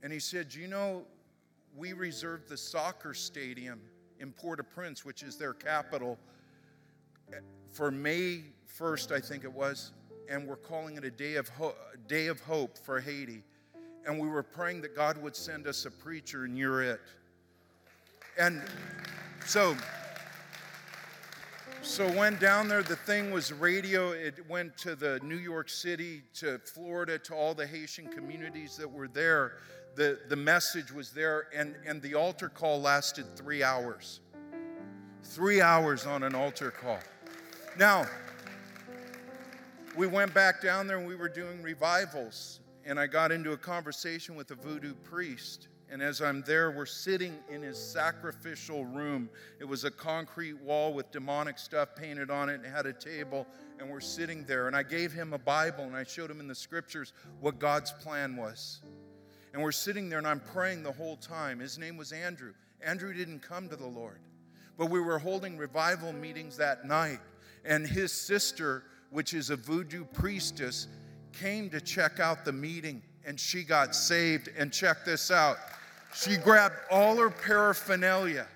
And 0.00 0.12
He 0.12 0.20
said, 0.20 0.54
You 0.54 0.68
know, 0.68 1.02
we 1.74 1.92
reserved 1.92 2.48
the 2.48 2.56
soccer 2.56 3.14
stadium 3.14 3.80
in 4.20 4.30
Port 4.30 4.60
au 4.60 4.62
Prince, 4.62 5.04
which 5.04 5.24
is 5.24 5.38
their 5.38 5.54
capital, 5.54 6.18
for 7.72 7.90
May 7.90 8.42
1st, 8.78 9.10
I 9.10 9.18
think 9.18 9.42
it 9.42 9.52
was, 9.52 9.92
and 10.30 10.46
we're 10.46 10.54
calling 10.54 10.96
it 10.96 11.04
a 11.04 11.10
day 11.10 11.34
of, 11.34 11.48
ho- 11.48 11.74
day 12.06 12.28
of 12.28 12.38
hope 12.40 12.78
for 12.78 13.00
Haiti 13.00 13.42
and 14.06 14.18
we 14.18 14.28
were 14.28 14.42
praying 14.42 14.82
that 14.82 14.94
God 14.94 15.20
would 15.22 15.36
send 15.36 15.66
us 15.66 15.84
a 15.84 15.90
preacher, 15.90 16.44
and 16.44 16.56
you're 16.56 16.82
it. 16.82 17.00
And 18.38 18.62
so, 19.44 19.76
So 21.86 22.10
went 22.12 22.40
down 22.40 22.66
there. 22.66 22.82
The 22.82 22.96
thing 22.96 23.30
was 23.30 23.52
radio. 23.52 24.10
It 24.10 24.34
went 24.50 24.76
to 24.78 24.96
the 24.96 25.20
New 25.22 25.36
York 25.36 25.68
City, 25.68 26.22
to 26.34 26.58
Florida, 26.58 27.16
to 27.20 27.34
all 27.34 27.54
the 27.54 27.66
Haitian 27.66 28.08
communities 28.08 28.76
that 28.76 28.90
were 28.90 29.06
there. 29.06 29.52
The, 29.94 30.18
the 30.28 30.34
message 30.34 30.90
was 30.90 31.12
there, 31.12 31.46
and, 31.54 31.76
and 31.86 32.02
the 32.02 32.14
altar 32.16 32.48
call 32.48 32.80
lasted 32.80 33.24
three 33.36 33.62
hours. 33.62 34.20
Three 35.22 35.60
hours 35.60 36.06
on 36.06 36.24
an 36.24 36.34
altar 36.34 36.72
call. 36.72 36.98
Now, 37.78 38.04
we 39.96 40.08
went 40.08 40.34
back 40.34 40.60
down 40.60 40.88
there 40.88 40.98
and 40.98 41.06
we 41.06 41.14
were 41.14 41.28
doing 41.28 41.62
revivals, 41.62 42.58
and 42.86 43.00
I 43.00 43.08
got 43.08 43.32
into 43.32 43.50
a 43.52 43.56
conversation 43.56 44.36
with 44.36 44.52
a 44.52 44.54
voodoo 44.54 44.94
priest. 44.94 45.66
And 45.90 46.00
as 46.00 46.22
I'm 46.22 46.42
there, 46.42 46.70
we're 46.70 46.86
sitting 46.86 47.34
in 47.50 47.62
his 47.62 47.78
sacrificial 47.78 48.84
room. 48.84 49.28
It 49.60 49.64
was 49.64 49.84
a 49.84 49.90
concrete 49.90 50.60
wall 50.60 50.94
with 50.94 51.10
demonic 51.10 51.58
stuff 51.58 51.94
painted 51.96 52.30
on 52.30 52.48
it 52.48 52.60
and 52.62 52.66
had 52.66 52.86
a 52.86 52.92
table. 52.92 53.46
And 53.80 53.90
we're 53.90 54.00
sitting 54.00 54.44
there. 54.44 54.68
And 54.68 54.76
I 54.76 54.84
gave 54.84 55.12
him 55.12 55.32
a 55.32 55.38
Bible 55.38 55.84
and 55.84 55.96
I 55.96 56.04
showed 56.04 56.30
him 56.30 56.40
in 56.40 56.46
the 56.46 56.54
scriptures 56.54 57.12
what 57.40 57.58
God's 57.58 57.92
plan 57.92 58.36
was. 58.36 58.80
And 59.52 59.62
we're 59.62 59.72
sitting 59.72 60.08
there 60.08 60.18
and 60.18 60.26
I'm 60.26 60.40
praying 60.40 60.84
the 60.84 60.92
whole 60.92 61.16
time. 61.16 61.58
His 61.58 61.78
name 61.78 61.96
was 61.96 62.12
Andrew. 62.12 62.52
Andrew 62.84 63.12
didn't 63.12 63.40
come 63.40 63.68
to 63.68 63.76
the 63.76 63.86
Lord, 63.86 64.20
but 64.78 64.90
we 64.90 65.00
were 65.00 65.18
holding 65.18 65.56
revival 65.56 66.12
meetings 66.12 66.56
that 66.58 66.84
night. 66.84 67.20
And 67.64 67.86
his 67.86 68.12
sister, 68.12 68.84
which 69.10 69.34
is 69.34 69.50
a 69.50 69.56
voodoo 69.56 70.04
priestess, 70.04 70.88
came 71.40 71.70
to 71.70 71.80
check 71.80 72.20
out 72.20 72.44
the 72.44 72.52
meeting 72.52 73.02
and 73.24 73.38
she 73.38 73.62
got 73.62 73.94
saved. 73.94 74.48
And 74.56 74.72
check 74.72 75.04
this 75.04 75.30
out 75.30 75.58
she 76.16 76.36
grabbed 76.38 76.76
all 76.90 77.16
her 77.16 77.30
paraphernalia 77.30 78.46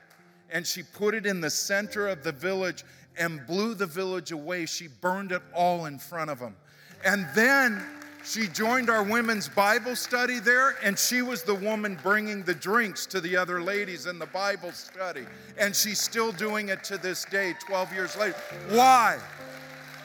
and 0.51 0.67
she 0.67 0.83
put 0.83 1.15
it 1.15 1.27
in 1.27 1.41
the 1.41 1.51
center 1.51 2.09
of 2.09 2.23
the 2.23 2.33
village 2.33 2.85
and 3.19 3.47
blew 3.47 3.75
the 3.75 3.87
village 3.87 4.33
away. 4.33 4.67
She 4.67 4.89
burned 4.89 5.31
it 5.31 5.43
all 5.55 5.85
in 5.85 5.99
front 5.99 6.31
of 6.31 6.39
them. 6.39 6.57
And 7.05 7.27
then 7.35 7.83
she 8.25 8.49
joined 8.49 8.89
our 8.91 9.03
women's 9.03 9.49
Bible 9.49 9.97
study 9.97 10.41
there, 10.41 10.77
and 10.83 10.99
she 10.99 11.23
was 11.23 11.43
the 11.43 11.55
woman 11.55 11.99
bringing 12.03 12.43
the 12.43 12.55
drinks 12.55 13.07
to 13.07 13.21
the 13.21 13.37
other 13.37 13.63
ladies 13.63 14.07
in 14.07 14.19
the 14.19 14.27
Bible 14.27 14.73
study. 14.73 15.25
And 15.57 15.75
she's 15.75 16.01
still 16.01 16.33
doing 16.33 16.69
it 16.69 16.85
to 16.85 16.99
this 16.99 17.25
day, 17.25 17.55
12 17.67 17.93
years 17.95 18.17
later. 18.17 18.37
Why? 18.71 19.19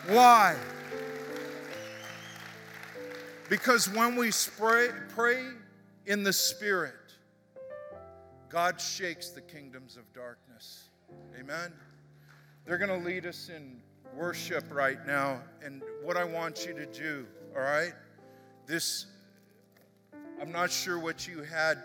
Why? 0.07 0.55
Because 3.49 3.87
when 3.89 4.15
we 4.15 4.31
spray, 4.31 4.89
pray 5.09 5.43
in 6.05 6.23
the 6.23 6.33
Spirit, 6.33 6.93
God 8.49 8.81
shakes 8.81 9.29
the 9.29 9.41
kingdoms 9.41 9.97
of 9.97 10.11
darkness. 10.13 10.89
Amen. 11.39 11.71
They're 12.65 12.79
going 12.79 12.99
to 12.99 13.05
lead 13.05 13.25
us 13.27 13.49
in 13.49 13.81
worship 14.15 14.63
right 14.73 15.05
now. 15.05 15.41
And 15.63 15.83
what 16.01 16.17
I 16.17 16.23
want 16.23 16.65
you 16.65 16.73
to 16.73 16.85
do, 16.87 17.27
all 17.55 17.61
right? 17.61 17.93
This, 18.65 19.05
I'm 20.41 20.51
not 20.51 20.71
sure 20.71 20.97
what 20.97 21.27
you 21.27 21.43
had 21.43 21.77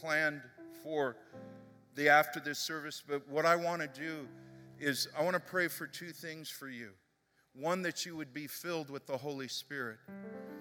planned 0.00 0.42
for 0.84 1.16
the 1.96 2.08
after 2.08 2.38
this 2.38 2.60
service, 2.60 3.02
but 3.06 3.28
what 3.28 3.44
I 3.44 3.56
want 3.56 3.82
to 3.82 3.88
do 3.88 4.28
is 4.78 5.08
I 5.18 5.22
want 5.22 5.34
to 5.34 5.40
pray 5.40 5.66
for 5.66 5.88
two 5.88 6.10
things 6.10 6.48
for 6.48 6.68
you. 6.68 6.90
One, 7.54 7.82
that 7.82 8.06
you 8.06 8.16
would 8.16 8.32
be 8.32 8.46
filled 8.46 8.88
with 8.88 9.06
the 9.06 9.16
Holy 9.16 9.48
Spirit, 9.48 9.98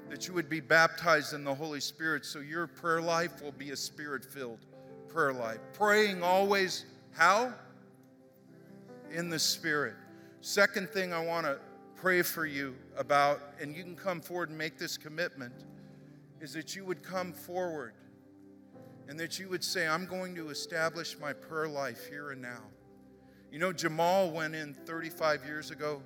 that 0.10 0.28
you 0.28 0.34
would 0.34 0.50
be 0.50 0.60
baptized 0.60 1.34
in 1.34 1.44
the 1.44 1.54
Holy 1.54 1.80
Spirit 1.80 2.26
so 2.26 2.40
your 2.40 2.68
prayer 2.68 3.02
life 3.02 3.42
will 3.42 3.52
be 3.52 3.72
a 3.72 3.76
spirit 3.76 4.24
filled 4.24 4.60
prayer 5.08 5.34
life. 5.34 5.60
Praying 5.74 6.24
always 6.24 6.86
how? 7.12 7.54
In 9.12 9.30
the 9.30 9.40
Spirit. 9.40 9.96
Second 10.42 10.90
thing 10.90 11.14
I 11.14 11.24
want 11.24 11.46
to 11.46 11.58
pray 11.96 12.22
for 12.22 12.46
you 12.46 12.76
about, 12.96 13.42
and 13.60 13.76
you 13.76 13.84
can 13.84 13.96
come 13.96 14.22
forward 14.22 14.50
and 14.50 14.58
make 14.58 14.78
this 14.78 14.98
commitment, 14.98 15.54
is 16.40 16.54
that 16.54 16.76
you 16.76 16.86
would 16.86 17.02
come 17.02 17.34
forward 17.34 17.94
and 19.08 19.20
that 19.20 19.40
you 19.40 19.50
would 19.50 19.64
say, 19.64 19.88
I'm 19.88 20.06
going 20.06 20.36
to 20.36 20.50
establish 20.50 21.18
my 21.20 21.34
prayer 21.34 21.68
life 21.68 22.08
here 22.10 22.32
and 22.32 22.42
now. 22.42 22.62
You 23.52 23.60
know, 23.60 23.74
Jamal 23.74 24.30
went 24.30 24.54
in 24.54 24.74
35 24.74 25.46
years 25.46 25.72
ago. 25.72 26.02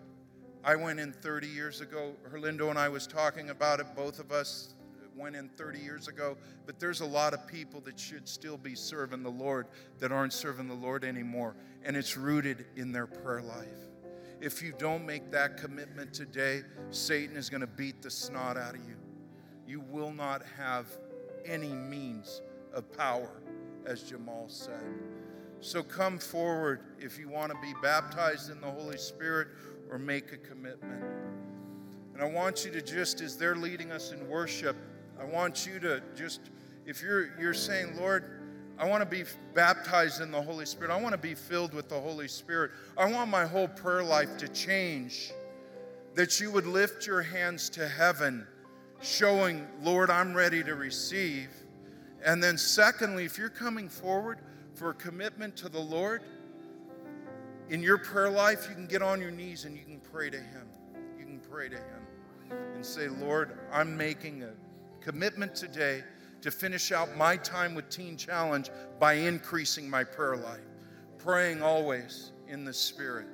I 0.63 0.75
went 0.75 0.99
in 0.99 1.11
30 1.11 1.47
years 1.47 1.81
ago. 1.81 2.13
Herlindo 2.31 2.69
and 2.69 2.77
I 2.77 2.87
was 2.87 3.07
talking 3.07 3.49
about 3.49 3.79
it, 3.79 3.87
both 3.95 4.19
of 4.19 4.31
us 4.31 4.75
went 5.15 5.35
in 5.35 5.49
30 5.49 5.79
years 5.79 6.07
ago, 6.07 6.37
but 6.65 6.79
there's 6.79 7.01
a 7.01 7.05
lot 7.05 7.33
of 7.33 7.45
people 7.47 7.81
that 7.81 7.99
should 7.99 8.27
still 8.27 8.57
be 8.57 8.75
serving 8.75 9.23
the 9.23 9.29
Lord 9.29 9.67
that 9.99 10.11
aren't 10.11 10.33
serving 10.33 10.67
the 10.67 10.73
Lord 10.73 11.03
anymore, 11.03 11.55
and 11.83 11.97
it's 11.97 12.15
rooted 12.15 12.65
in 12.75 12.91
their 12.91 13.07
prayer 13.07 13.41
life. 13.41 13.67
If 14.39 14.61
you 14.61 14.73
don't 14.77 15.05
make 15.05 15.31
that 15.31 15.57
commitment 15.57 16.13
today, 16.13 16.61
Satan 16.89 17.35
is 17.35 17.49
going 17.49 17.61
to 17.61 17.67
beat 17.67 18.01
the 18.01 18.09
snot 18.09 18.57
out 18.57 18.75
of 18.75 18.81
you. 18.87 18.95
You 19.67 19.81
will 19.81 20.11
not 20.11 20.41
have 20.57 20.87
any 21.45 21.73
means 21.73 22.41
of 22.73 22.91
power, 22.95 23.29
as 23.85 24.03
Jamal 24.03 24.45
said. 24.47 24.81
So 25.59 25.83
come 25.83 26.17
forward 26.17 26.81
if 26.99 27.19
you 27.19 27.29
want 27.29 27.51
to 27.51 27.57
be 27.61 27.73
baptized 27.83 28.49
in 28.49 28.59
the 28.59 28.71
Holy 28.71 28.97
Spirit 28.97 29.49
or 29.91 29.99
make 29.99 30.31
a 30.31 30.37
commitment. 30.37 31.03
And 32.13 32.23
I 32.23 32.25
want 32.25 32.65
you 32.65 32.71
to 32.71 32.81
just, 32.81 33.21
as 33.21 33.37
they're 33.37 33.55
leading 33.55 33.91
us 33.91 34.11
in 34.11 34.27
worship, 34.27 34.75
I 35.19 35.25
want 35.25 35.67
you 35.67 35.79
to 35.81 36.01
just, 36.15 36.39
if 36.85 37.01
you're, 37.01 37.37
you're 37.39 37.53
saying, 37.53 37.97
Lord, 37.97 38.41
I 38.79 38.87
want 38.87 39.01
to 39.03 39.05
be 39.05 39.25
baptized 39.53 40.21
in 40.21 40.31
the 40.31 40.41
Holy 40.41 40.65
Spirit. 40.65 40.91
I 40.91 40.99
want 40.99 41.13
to 41.13 41.19
be 41.19 41.35
filled 41.35 41.73
with 41.73 41.89
the 41.89 41.99
Holy 41.99 42.27
Spirit. 42.27 42.71
I 42.97 43.11
want 43.11 43.29
my 43.29 43.45
whole 43.45 43.67
prayer 43.67 44.03
life 44.03 44.37
to 44.37 44.47
change. 44.47 45.31
That 46.15 46.39
you 46.39 46.51
would 46.51 46.65
lift 46.65 47.05
your 47.05 47.21
hands 47.21 47.69
to 47.71 47.87
heaven, 47.87 48.47
showing, 49.01 49.67
Lord, 49.81 50.09
I'm 50.09 50.33
ready 50.33 50.63
to 50.63 50.75
receive. 50.75 51.49
And 52.25 52.41
then, 52.41 52.57
secondly, 52.57 53.25
if 53.25 53.37
you're 53.37 53.49
coming 53.49 53.87
forward 53.87 54.39
for 54.73 54.89
a 54.89 54.93
commitment 54.95 55.55
to 55.57 55.69
the 55.69 55.79
Lord, 55.79 56.23
in 57.71 57.81
your 57.81 57.97
prayer 57.97 58.29
life, 58.29 58.67
you 58.67 58.75
can 58.75 58.85
get 58.85 59.01
on 59.01 59.21
your 59.21 59.31
knees 59.31 59.63
and 59.63 59.77
you 59.77 59.85
can 59.85 60.01
pray 60.01 60.29
to 60.29 60.37
Him. 60.37 60.67
You 61.17 61.23
can 61.23 61.39
pray 61.39 61.69
to 61.69 61.77
Him 61.77 62.57
and 62.75 62.85
say, 62.85 63.07
Lord, 63.07 63.57
I'm 63.71 63.95
making 63.95 64.43
a 64.43 64.51
commitment 64.99 65.55
today 65.55 66.03
to 66.41 66.51
finish 66.51 66.91
out 66.91 67.15
my 67.15 67.37
time 67.37 67.73
with 67.73 67.89
Teen 67.89 68.17
Challenge 68.17 68.69
by 68.99 69.13
increasing 69.13 69.89
my 69.89 70.03
prayer 70.03 70.35
life, 70.35 70.59
praying 71.17 71.63
always 71.63 72.33
in 72.49 72.65
the 72.65 72.73
Spirit. 72.73 73.27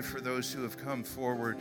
Pray 0.00 0.10
for 0.10 0.20
those 0.20 0.52
who 0.52 0.62
have 0.62 0.76
come 0.78 1.02
forward. 1.02 1.58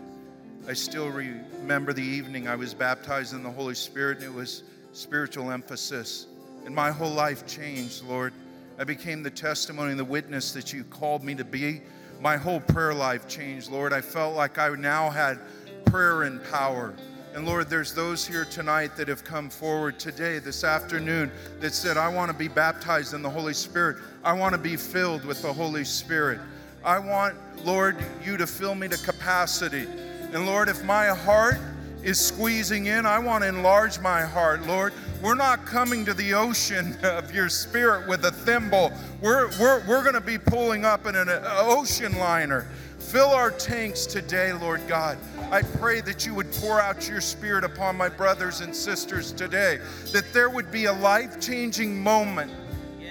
I 0.67 0.73
still 0.73 1.09
remember 1.09 1.91
the 1.91 2.03
evening 2.03 2.47
I 2.47 2.55
was 2.55 2.71
baptized 2.73 3.33
in 3.33 3.41
the 3.41 3.49
Holy 3.49 3.73
Spirit, 3.73 4.19
and 4.19 4.27
it 4.27 4.33
was 4.33 4.61
spiritual 4.93 5.49
emphasis. 5.49 6.27
And 6.65 6.75
my 6.75 6.91
whole 6.91 7.11
life 7.11 7.47
changed, 7.47 8.03
Lord. 8.03 8.33
I 8.77 8.83
became 8.83 9.23
the 9.23 9.31
testimony 9.31 9.91
and 9.91 9.99
the 9.99 10.05
witness 10.05 10.51
that 10.53 10.71
you 10.71 10.83
called 10.83 11.23
me 11.23 11.33
to 11.33 11.45
be. 11.45 11.81
My 12.21 12.37
whole 12.37 12.59
prayer 12.59 12.93
life 12.93 13.27
changed, 13.27 13.71
Lord. 13.71 13.91
I 13.91 14.01
felt 14.01 14.35
like 14.35 14.59
I 14.59 14.69
now 14.69 15.09
had 15.09 15.39
prayer 15.85 16.23
and 16.23 16.43
power. 16.51 16.93
And 17.33 17.43
Lord, 17.45 17.69
there's 17.69 17.93
those 17.93 18.27
here 18.27 18.45
tonight 18.45 18.95
that 18.97 19.07
have 19.07 19.23
come 19.23 19.49
forward 19.49 19.97
today, 19.97 20.37
this 20.37 20.63
afternoon, 20.63 21.31
that 21.59 21.73
said, 21.73 21.97
I 21.97 22.09
want 22.09 22.29
to 22.29 22.37
be 22.37 22.47
baptized 22.47 23.15
in 23.15 23.23
the 23.23 23.29
Holy 23.29 23.53
Spirit. 23.53 23.97
I 24.23 24.33
want 24.33 24.53
to 24.53 24.59
be 24.59 24.75
filled 24.75 25.25
with 25.25 25.41
the 25.41 25.53
Holy 25.53 25.85
Spirit. 25.85 26.39
I 26.83 26.99
want, 26.99 27.35
Lord, 27.65 27.97
you 28.23 28.37
to 28.37 28.47
fill 28.47 28.75
me 28.75 28.87
to 28.87 28.97
capacity. 28.97 29.87
And 30.33 30.45
Lord, 30.45 30.69
if 30.69 30.83
my 30.83 31.07
heart 31.07 31.57
is 32.03 32.19
squeezing 32.19 32.85
in, 32.85 33.05
I 33.05 33.19
want 33.19 33.43
to 33.43 33.49
enlarge 33.49 33.99
my 33.99 34.21
heart, 34.21 34.65
Lord. 34.67 34.93
We're 35.21 35.35
not 35.35 35.65
coming 35.65 36.05
to 36.05 36.13
the 36.13 36.33
ocean 36.33 36.95
of 37.03 37.33
your 37.33 37.49
spirit 37.49 38.07
with 38.07 38.25
a 38.25 38.31
thimble. 38.31 38.91
We're, 39.21 39.49
we're, 39.59 39.85
we're 39.87 40.03
going 40.03 40.13
to 40.13 40.21
be 40.21 40.37
pulling 40.37 40.85
up 40.85 41.05
in 41.05 41.15
an 41.15 41.29
ocean 41.29 42.17
liner. 42.17 42.67
Fill 42.99 43.29
our 43.29 43.51
tanks 43.51 44.05
today, 44.05 44.53
Lord 44.53 44.81
God. 44.87 45.17
I 45.49 45.61
pray 45.61 46.01
that 46.01 46.25
you 46.25 46.33
would 46.33 46.51
pour 46.53 46.81
out 46.81 47.07
your 47.07 47.21
spirit 47.21 47.63
upon 47.63 47.95
my 47.95 48.09
brothers 48.09 48.59
and 48.61 48.75
sisters 48.75 49.31
today, 49.31 49.79
that 50.11 50.33
there 50.33 50.49
would 50.49 50.71
be 50.71 50.85
a 50.85 50.93
life 50.93 51.39
changing 51.39 52.01
moment 52.01 52.51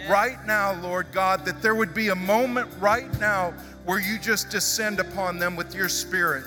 right 0.09 0.45
now, 0.47 0.81
Lord 0.81 1.07
God, 1.13 1.45
that 1.45 1.63
there 1.63 1.75
would 1.75 1.95
be 1.95 2.09
a 2.09 2.15
moment 2.15 2.69
right 2.81 3.13
now 3.21 3.53
where 3.85 4.01
you 4.01 4.19
just 4.19 4.51
descend 4.51 5.01
upon 5.01 5.39
them 5.39 5.57
with 5.57 5.75
your 5.75 5.89
spirit. 5.89 6.45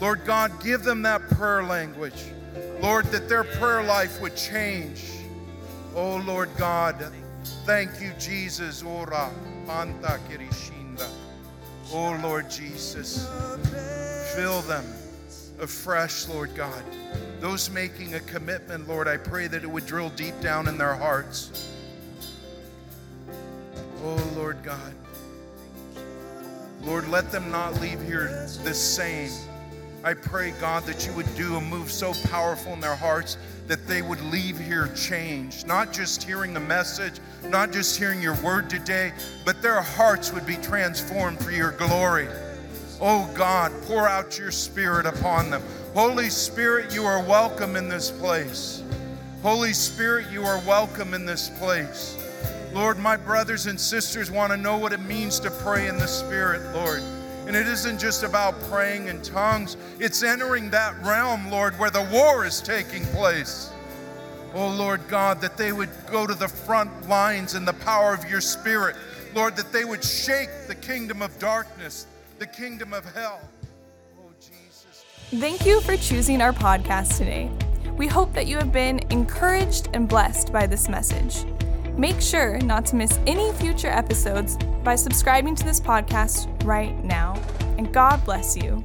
Lord 0.00 0.24
God, 0.24 0.62
give 0.62 0.82
them 0.82 1.02
that 1.02 1.28
prayer 1.30 1.62
language. 1.62 2.24
Lord, 2.80 3.06
that 3.06 3.28
their 3.28 3.44
prayer 3.44 3.82
life 3.82 4.20
would 4.20 4.36
change. 4.36 5.04
Oh, 5.94 6.16
Lord 6.16 6.48
God, 6.56 7.12
thank 7.66 8.00
you, 8.00 8.12
Jesus. 8.18 8.82
Oh, 11.92 12.18
Lord 12.22 12.48
Jesus, 12.48 13.28
fill 14.34 14.62
them 14.62 14.84
afresh, 15.60 16.28
Lord 16.28 16.54
God. 16.54 16.82
Those 17.40 17.68
making 17.70 18.14
a 18.14 18.20
commitment, 18.20 18.88
Lord, 18.88 19.08
I 19.08 19.16
pray 19.16 19.48
that 19.48 19.64
it 19.64 19.70
would 19.70 19.86
drill 19.86 20.10
deep 20.10 20.40
down 20.40 20.68
in 20.68 20.78
their 20.78 20.94
hearts. 20.94 21.68
Lord 24.50 24.64
God. 24.64 24.94
Lord, 26.82 27.08
let 27.08 27.30
them 27.30 27.52
not 27.52 27.80
leave 27.80 28.02
here 28.02 28.48
the 28.64 28.74
same. 28.74 29.30
I 30.02 30.14
pray, 30.14 30.50
God, 30.60 30.82
that 30.86 31.06
you 31.06 31.12
would 31.12 31.32
do 31.36 31.54
a 31.54 31.60
move 31.60 31.88
so 31.88 32.12
powerful 32.28 32.72
in 32.72 32.80
their 32.80 32.96
hearts 32.96 33.38
that 33.68 33.86
they 33.86 34.02
would 34.02 34.20
leave 34.22 34.58
here 34.58 34.88
changed. 34.96 35.68
Not 35.68 35.92
just 35.92 36.24
hearing 36.24 36.52
the 36.52 36.58
message, 36.58 37.20
not 37.44 37.70
just 37.70 37.96
hearing 37.96 38.20
your 38.20 38.34
word 38.42 38.68
today, 38.68 39.12
but 39.44 39.62
their 39.62 39.80
hearts 39.80 40.32
would 40.32 40.46
be 40.46 40.56
transformed 40.56 41.38
for 41.38 41.52
your 41.52 41.70
glory. 41.70 42.26
Oh 43.00 43.32
God, 43.36 43.70
pour 43.82 44.08
out 44.08 44.36
your 44.36 44.50
spirit 44.50 45.06
upon 45.06 45.50
them. 45.50 45.62
Holy 45.94 46.28
Spirit, 46.28 46.92
you 46.92 47.04
are 47.04 47.22
welcome 47.22 47.76
in 47.76 47.88
this 47.88 48.10
place. 48.10 48.82
Holy 49.42 49.74
Spirit, 49.74 50.28
you 50.32 50.42
are 50.42 50.58
welcome 50.66 51.14
in 51.14 51.24
this 51.24 51.50
place. 51.50 52.19
Lord, 52.72 52.98
my 52.98 53.16
brothers 53.16 53.66
and 53.66 53.78
sisters 53.80 54.30
want 54.30 54.52
to 54.52 54.56
know 54.56 54.76
what 54.76 54.92
it 54.92 55.00
means 55.00 55.40
to 55.40 55.50
pray 55.50 55.88
in 55.88 55.98
the 55.98 56.06
Spirit, 56.06 56.72
Lord. 56.72 57.02
And 57.46 57.56
it 57.56 57.66
isn't 57.66 57.98
just 57.98 58.22
about 58.22 58.60
praying 58.70 59.08
in 59.08 59.20
tongues, 59.22 59.76
it's 59.98 60.22
entering 60.22 60.70
that 60.70 60.94
realm, 61.02 61.50
Lord, 61.50 61.76
where 61.80 61.90
the 61.90 62.08
war 62.12 62.44
is 62.44 62.60
taking 62.60 63.04
place. 63.06 63.72
Oh, 64.54 64.68
Lord 64.68 65.00
God, 65.08 65.40
that 65.40 65.56
they 65.56 65.72
would 65.72 65.90
go 66.10 66.26
to 66.26 66.34
the 66.34 66.46
front 66.46 67.08
lines 67.08 67.54
in 67.54 67.64
the 67.64 67.72
power 67.72 68.14
of 68.14 68.28
your 68.30 68.40
Spirit. 68.40 68.94
Lord, 69.34 69.56
that 69.56 69.72
they 69.72 69.84
would 69.84 70.04
shake 70.04 70.50
the 70.68 70.74
kingdom 70.74 71.22
of 71.22 71.36
darkness, 71.38 72.06
the 72.38 72.46
kingdom 72.46 72.92
of 72.92 73.04
hell. 73.14 73.40
Oh, 74.18 74.30
Jesus. 74.40 75.04
Thank 75.30 75.66
you 75.66 75.80
for 75.80 75.96
choosing 75.96 76.40
our 76.40 76.52
podcast 76.52 77.16
today. 77.16 77.50
We 77.96 78.06
hope 78.06 78.32
that 78.34 78.46
you 78.46 78.56
have 78.58 78.72
been 78.72 79.00
encouraged 79.10 79.88
and 79.92 80.08
blessed 80.08 80.52
by 80.52 80.66
this 80.66 80.88
message. 80.88 81.44
Make 82.00 82.22
sure 82.22 82.56
not 82.60 82.86
to 82.86 82.96
miss 82.96 83.18
any 83.26 83.52
future 83.52 83.88
episodes 83.88 84.56
by 84.82 84.96
subscribing 84.96 85.54
to 85.56 85.64
this 85.64 85.78
podcast 85.78 86.48
right 86.64 86.96
now. 87.04 87.34
And 87.76 87.92
God 87.92 88.24
bless 88.24 88.56
you. 88.56 88.82